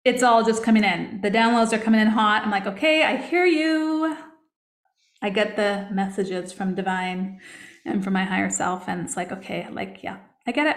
it's 0.08 0.22
all 0.22 0.44
just 0.44 0.62
coming 0.62 0.84
in. 0.84 1.20
The 1.22 1.30
downloads 1.30 1.72
are 1.72 1.78
coming 1.78 2.00
in 2.00 2.08
hot. 2.08 2.42
I'm 2.42 2.50
like, 2.50 2.66
okay, 2.66 3.04
I 3.04 3.16
hear 3.16 3.44
you. 3.44 4.16
I 5.22 5.30
get 5.30 5.56
the 5.56 5.88
messages 5.92 6.52
from 6.52 6.74
divine 6.74 7.40
and 7.84 8.02
from 8.04 8.12
my 8.12 8.24
higher 8.24 8.50
self, 8.50 8.88
and 8.88 9.04
it's 9.04 9.16
like, 9.16 9.32
okay, 9.32 9.66
like, 9.70 10.02
yeah, 10.02 10.18
I 10.46 10.52
get 10.52 10.66
it 10.66 10.76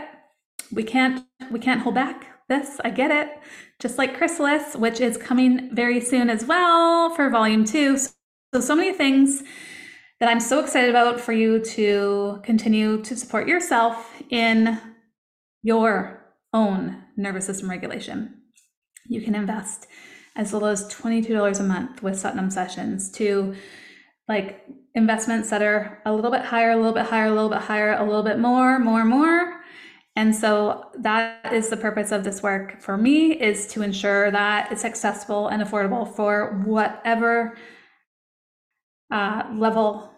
we 0.71 0.83
can't 0.83 1.25
we 1.51 1.59
can't 1.59 1.81
hold 1.81 1.95
back 1.95 2.27
this. 2.47 2.79
I 2.83 2.89
get 2.89 3.11
it. 3.11 3.39
Just 3.79 3.97
like 3.97 4.17
Chrysalis, 4.17 4.75
which 4.75 4.99
is 4.99 5.17
coming 5.17 5.73
very 5.73 6.01
soon 6.01 6.29
as 6.29 6.45
well 6.45 7.09
for 7.15 7.29
volume 7.29 7.65
two. 7.65 7.97
So, 7.97 8.11
so 8.59 8.75
many 8.75 8.93
things 8.93 9.43
that 10.19 10.29
I'm 10.29 10.39
so 10.39 10.59
excited 10.59 10.89
about 10.89 11.19
for 11.19 11.33
you 11.33 11.59
to 11.59 12.41
continue 12.43 13.01
to 13.03 13.15
support 13.15 13.47
yourself 13.47 14.21
in 14.29 14.79
your 15.63 16.21
own 16.53 17.03
nervous 17.15 17.45
system 17.45 17.69
regulation. 17.69 18.40
You 19.11 19.21
can 19.21 19.35
invest 19.35 19.87
as 20.35 20.53
little 20.53 20.69
as 20.69 20.93
$22 20.93 21.59
a 21.59 21.63
month 21.63 22.01
with 22.01 22.17
Sat 22.17 22.35
Nam 22.35 22.49
sessions 22.49 23.11
to 23.13 23.55
like 24.27 24.65
investments 24.95 25.49
that 25.49 25.61
are 25.61 26.01
a 26.05 26.13
little 26.13 26.31
bit 26.31 26.41
higher, 26.41 26.71
a 26.71 26.75
little 26.75 26.93
bit 26.93 27.05
higher, 27.05 27.27
a 27.27 27.33
little 27.33 27.49
bit 27.49 27.59
higher, 27.59 27.93
a 27.93 28.05
little 28.05 28.23
bit 28.23 28.39
more, 28.39 28.79
more, 28.79 29.03
more 29.03 29.61
and 30.15 30.35
so 30.35 30.91
that 30.99 31.53
is 31.53 31.69
the 31.69 31.77
purpose 31.77 32.11
of 32.11 32.23
this 32.23 32.43
work 32.43 32.81
for 32.81 32.97
me 32.97 33.31
is 33.31 33.67
to 33.67 33.81
ensure 33.81 34.29
that 34.31 34.71
it's 34.71 34.83
accessible 34.83 35.47
and 35.47 35.63
affordable 35.63 36.15
for 36.15 36.61
whatever 36.65 37.57
uh, 39.09 39.43
level 39.53 40.11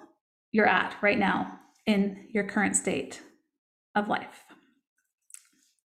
you're 0.51 0.67
at 0.67 0.95
right 1.01 1.17
now 1.19 1.59
in 1.85 2.27
your 2.31 2.43
current 2.43 2.75
state 2.75 3.21
of 3.95 4.07
life. 4.07 4.45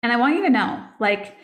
And 0.02 0.12
I 0.12 0.16
want 0.16 0.36
you 0.36 0.42
to 0.44 0.50
know 0.50 0.86
like, 0.98 1.36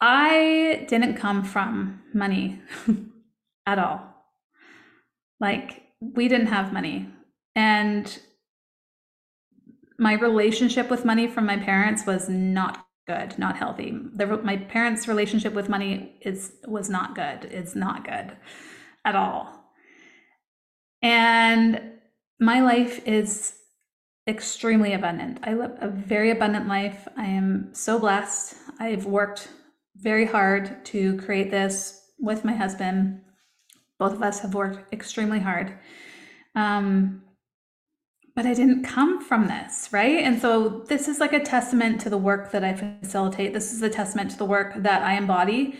I 0.00 0.86
didn't 0.88 1.16
come 1.16 1.44
from 1.44 2.02
money 2.14 2.60
at 3.66 3.78
all. 3.78 4.14
Like, 5.40 5.82
we 6.00 6.28
didn't 6.28 6.46
have 6.48 6.72
money. 6.72 7.08
And 7.56 8.18
my 9.98 10.12
relationship 10.14 10.90
with 10.90 11.04
money 11.04 11.26
from 11.26 11.46
my 11.46 11.56
parents 11.56 12.06
was 12.06 12.28
not 12.28 12.86
good, 13.06 13.36
not 13.38 13.56
healthy. 13.56 13.98
The, 14.14 14.26
my 14.26 14.56
parents' 14.56 15.08
relationship 15.08 15.54
with 15.54 15.68
money 15.68 16.16
is 16.20 16.52
was 16.66 16.88
not 16.88 17.14
good. 17.14 17.50
It's 17.50 17.74
not 17.74 18.04
good 18.04 18.36
at 19.04 19.16
all. 19.16 19.72
And 21.02 21.80
my 22.38 22.60
life 22.60 23.00
is 23.06 23.54
extremely 24.28 24.92
abundant. 24.92 25.38
I 25.42 25.54
live 25.54 25.72
a 25.80 25.88
very 25.88 26.30
abundant 26.30 26.68
life. 26.68 27.08
I 27.16 27.24
am 27.24 27.70
so 27.72 27.98
blessed. 27.98 28.54
I've 28.78 29.06
worked 29.06 29.48
very 30.00 30.24
hard 30.24 30.84
to 30.86 31.16
create 31.18 31.50
this 31.50 32.12
with 32.18 32.44
my 32.44 32.52
husband. 32.52 33.20
Both 33.98 34.12
of 34.12 34.22
us 34.22 34.40
have 34.40 34.54
worked 34.54 34.92
extremely 34.92 35.40
hard. 35.40 35.78
Um, 36.54 37.22
but 38.34 38.46
I 38.46 38.54
didn't 38.54 38.84
come 38.84 39.20
from 39.20 39.48
this, 39.48 39.88
right? 39.92 40.22
And 40.22 40.40
so 40.40 40.84
this 40.86 41.08
is 41.08 41.18
like 41.18 41.32
a 41.32 41.40
testament 41.40 42.00
to 42.02 42.10
the 42.10 42.16
work 42.18 42.52
that 42.52 42.62
I 42.62 42.72
facilitate. 42.72 43.52
This 43.52 43.72
is 43.72 43.82
a 43.82 43.90
testament 43.90 44.30
to 44.30 44.38
the 44.38 44.44
work 44.44 44.74
that 44.76 45.02
I 45.02 45.14
embody. 45.14 45.76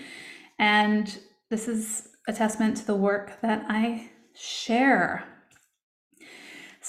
And 0.59 1.17
this 1.51 1.69
is 1.69 2.09
a 2.27 2.33
testament 2.33 2.77
to 2.79 2.87
the 2.87 2.97
work 2.97 3.41
that 3.43 3.65
I 3.69 4.11
share. 4.35 5.25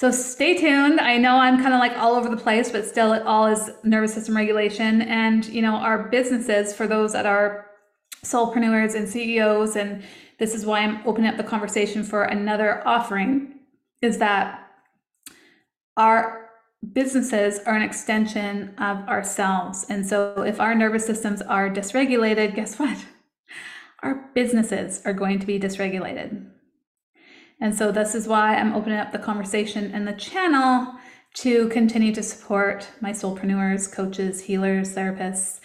So 0.00 0.10
stay 0.10 0.56
tuned. 0.56 0.98
I 0.98 1.18
know 1.18 1.36
I'm 1.36 1.60
kind 1.60 1.74
of 1.74 1.78
like 1.78 1.94
all 1.98 2.14
over 2.14 2.30
the 2.30 2.36
place, 2.38 2.70
but 2.70 2.86
still 2.86 3.12
it 3.12 3.22
all 3.24 3.46
is 3.48 3.70
nervous 3.82 4.14
system 4.14 4.34
regulation. 4.34 5.02
And, 5.02 5.44
you 5.44 5.60
know, 5.60 5.74
our 5.74 6.08
businesses, 6.08 6.74
for 6.74 6.86
those 6.86 7.12
that 7.12 7.26
are 7.26 7.66
soulpreneurs 8.24 8.94
and 8.94 9.06
CEOs, 9.06 9.76
and 9.76 10.02
this 10.38 10.54
is 10.54 10.64
why 10.64 10.80
I'm 10.80 11.06
opening 11.06 11.28
up 11.28 11.36
the 11.36 11.42
conversation 11.42 12.02
for 12.02 12.22
another 12.22 12.82
offering, 12.88 13.60
is 14.00 14.16
that 14.16 14.70
our 15.98 16.48
businesses 16.94 17.58
are 17.66 17.76
an 17.76 17.82
extension 17.82 18.74
of 18.78 19.06
ourselves. 19.06 19.84
And 19.90 20.06
so 20.06 20.44
if 20.44 20.62
our 20.62 20.74
nervous 20.74 21.04
systems 21.04 21.42
are 21.42 21.68
dysregulated, 21.68 22.54
guess 22.54 22.78
what? 22.78 23.04
Our 24.02 24.30
businesses 24.34 25.02
are 25.04 25.12
going 25.12 25.40
to 25.40 25.46
be 25.46 25.60
dysregulated. 25.60 26.46
And 27.60 27.74
so 27.74 27.92
this 27.92 28.14
is 28.14 28.26
why 28.26 28.56
I'm 28.56 28.74
opening 28.74 28.98
up 28.98 29.12
the 29.12 29.18
conversation 29.18 29.92
and 29.94 30.06
the 30.08 30.12
channel 30.14 30.94
to 31.34 31.68
continue 31.68 32.14
to 32.14 32.22
support 32.22 32.88
my 33.00 33.12
soulpreneurs, 33.12 33.90
coaches, 33.92 34.40
healers, 34.40 34.94
therapists, 34.94 35.60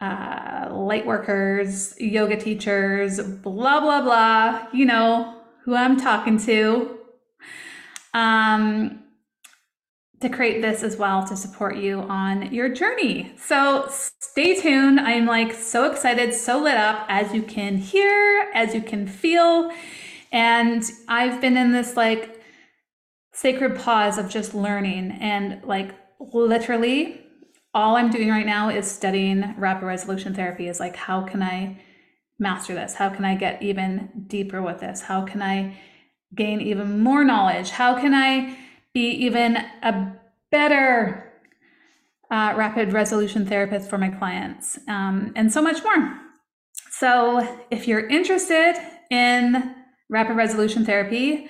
uh, 0.00 0.68
light 0.72 1.06
workers, 1.06 1.94
yoga 2.00 2.36
teachers, 2.36 3.20
blah, 3.20 3.80
blah, 3.80 4.02
blah. 4.02 4.66
You 4.72 4.86
know 4.86 5.40
who 5.64 5.74
I'm 5.74 5.98
talking 5.98 6.38
to. 6.40 6.98
Um, 8.12 9.00
to 10.20 10.28
create 10.30 10.62
this 10.62 10.82
as 10.82 10.96
well 10.96 11.26
to 11.26 11.36
support 11.36 11.76
you 11.76 12.00
on 12.00 12.52
your 12.52 12.68
journey. 12.70 13.34
So 13.36 13.86
stay 13.90 14.58
tuned. 14.58 14.98
I'm 14.98 15.26
like 15.26 15.52
so 15.52 15.90
excited, 15.90 16.32
so 16.32 16.62
lit 16.62 16.76
up 16.76 17.04
as 17.08 17.34
you 17.34 17.42
can 17.42 17.76
hear, 17.76 18.50
as 18.54 18.74
you 18.74 18.80
can 18.80 19.06
feel. 19.06 19.70
And 20.34 20.84
I've 21.08 21.40
been 21.40 21.56
in 21.56 21.72
this 21.72 21.96
like 21.96 22.42
sacred 23.32 23.78
pause 23.78 24.18
of 24.18 24.28
just 24.28 24.54
learning 24.54 25.12
and 25.20 25.64
like 25.64 25.94
literally 26.20 27.20
all 27.72 27.96
I'm 27.96 28.10
doing 28.10 28.28
right 28.28 28.46
now 28.46 28.68
is 28.68 28.88
studying 28.88 29.54
rapid 29.56 29.86
resolution 29.86 30.34
therapy 30.34 30.68
is 30.68 30.78
like 30.78 30.94
how 30.94 31.22
can 31.22 31.42
I 31.42 31.80
master 32.38 32.74
this? 32.74 32.94
How 32.94 33.08
can 33.08 33.24
I 33.24 33.36
get 33.36 33.62
even 33.62 34.26
deeper 34.26 34.60
with 34.60 34.80
this? 34.80 35.00
How 35.00 35.24
can 35.24 35.40
I 35.40 35.76
gain 36.34 36.60
even 36.60 37.00
more 37.00 37.24
knowledge? 37.24 37.70
How 37.70 37.98
can 37.98 38.12
I 38.12 38.58
be 38.92 39.08
even 39.10 39.56
a 39.82 40.12
better 40.50 41.32
uh, 42.30 42.54
rapid 42.56 42.92
resolution 42.92 43.46
therapist 43.46 43.88
for 43.88 43.98
my 43.98 44.08
clients, 44.08 44.78
um, 44.88 45.32
and 45.36 45.52
so 45.52 45.62
much 45.62 45.82
more. 45.84 46.18
So, 46.90 47.64
if 47.70 47.86
you're 47.86 48.08
interested 48.08 48.74
in 49.10 49.74
rapid 50.08 50.36
resolution 50.36 50.84
therapy, 50.84 51.48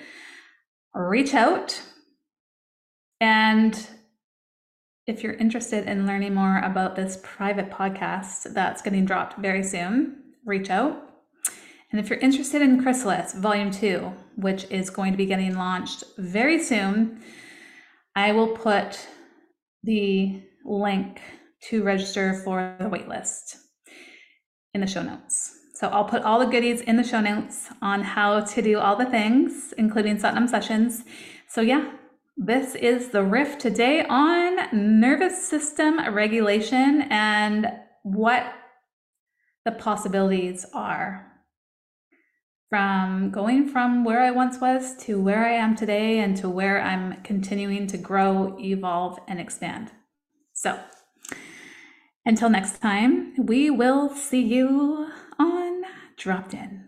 reach 0.93 1.33
out. 1.33 1.81
And 3.19 3.87
if 5.07 5.23
you're 5.23 5.33
interested 5.33 5.87
in 5.87 6.07
learning 6.07 6.33
more 6.33 6.59
about 6.59 6.95
this 6.95 7.19
private 7.23 7.69
podcast 7.69 8.53
that's 8.53 8.81
getting 8.81 9.05
dropped 9.05 9.37
very 9.37 9.63
soon, 9.63 10.23
reach 10.45 10.69
out. 10.69 11.01
And 11.91 11.99
if 11.99 12.09
you're 12.09 12.19
interested 12.19 12.61
in 12.61 12.81
Chrysalis 12.81 13.33
Volume 13.33 13.71
2, 13.71 14.11
which 14.35 14.65
is 14.71 14.89
going 14.89 15.11
to 15.11 15.17
be 15.17 15.25
getting 15.25 15.55
launched 15.55 16.03
very 16.17 16.61
soon, 16.61 17.21
I 18.15 18.31
will 18.31 18.49
put 18.49 19.07
the 19.83 20.41
link 20.65 21.21
to 21.69 21.83
register 21.83 22.41
for 22.43 22.75
the 22.79 22.85
waitlist 22.85 23.57
in 24.73 24.81
the 24.81 24.87
show 24.87 25.03
notes. 25.03 25.55
So 25.75 25.89
I'll 25.89 26.05
put 26.05 26.23
all 26.23 26.39
the 26.39 26.45
goodies 26.45 26.79
in 26.79 26.95
the 26.95 27.03
show 27.03 27.19
notes 27.19 27.67
on 27.81 28.01
how 28.01 28.39
to 28.39 28.61
do 28.61 28.79
all 28.79 28.95
the 28.95 29.07
things, 29.07 29.73
including 29.77 30.17
Sat 30.17 30.33
Nam 30.33 30.47
sessions. 30.47 31.03
So 31.49 31.59
yeah, 31.59 31.91
this 32.37 32.75
is 32.75 33.09
the 33.09 33.23
riff 33.23 33.57
today 33.57 34.05
on 34.07 34.69
nervous 34.71 35.45
system 35.45 35.99
regulation 36.15 37.01
and 37.09 37.67
what 38.03 38.53
the 39.65 39.73
possibilities 39.73 40.65
are 40.73 41.29
from 42.69 43.29
going 43.31 43.67
from 43.67 44.05
where 44.05 44.21
I 44.21 44.31
once 44.31 44.61
was 44.61 44.95
to 45.03 45.21
where 45.21 45.45
I 45.45 45.51
am 45.51 45.75
today 45.75 46.19
and 46.19 46.37
to 46.37 46.47
where 46.49 46.81
I'm 46.81 47.21
continuing 47.23 47.85
to 47.87 47.97
grow, 47.97 48.57
evolve, 48.61 49.19
and 49.27 49.41
expand. 49.41 49.91
So, 50.53 50.79
until 52.25 52.49
next 52.49 52.79
time, 52.79 53.33
we 53.37 53.69
will 53.69 54.09
see 54.15 54.41
you 54.41 55.11
Dropped 56.17 56.53
In. 56.53 56.84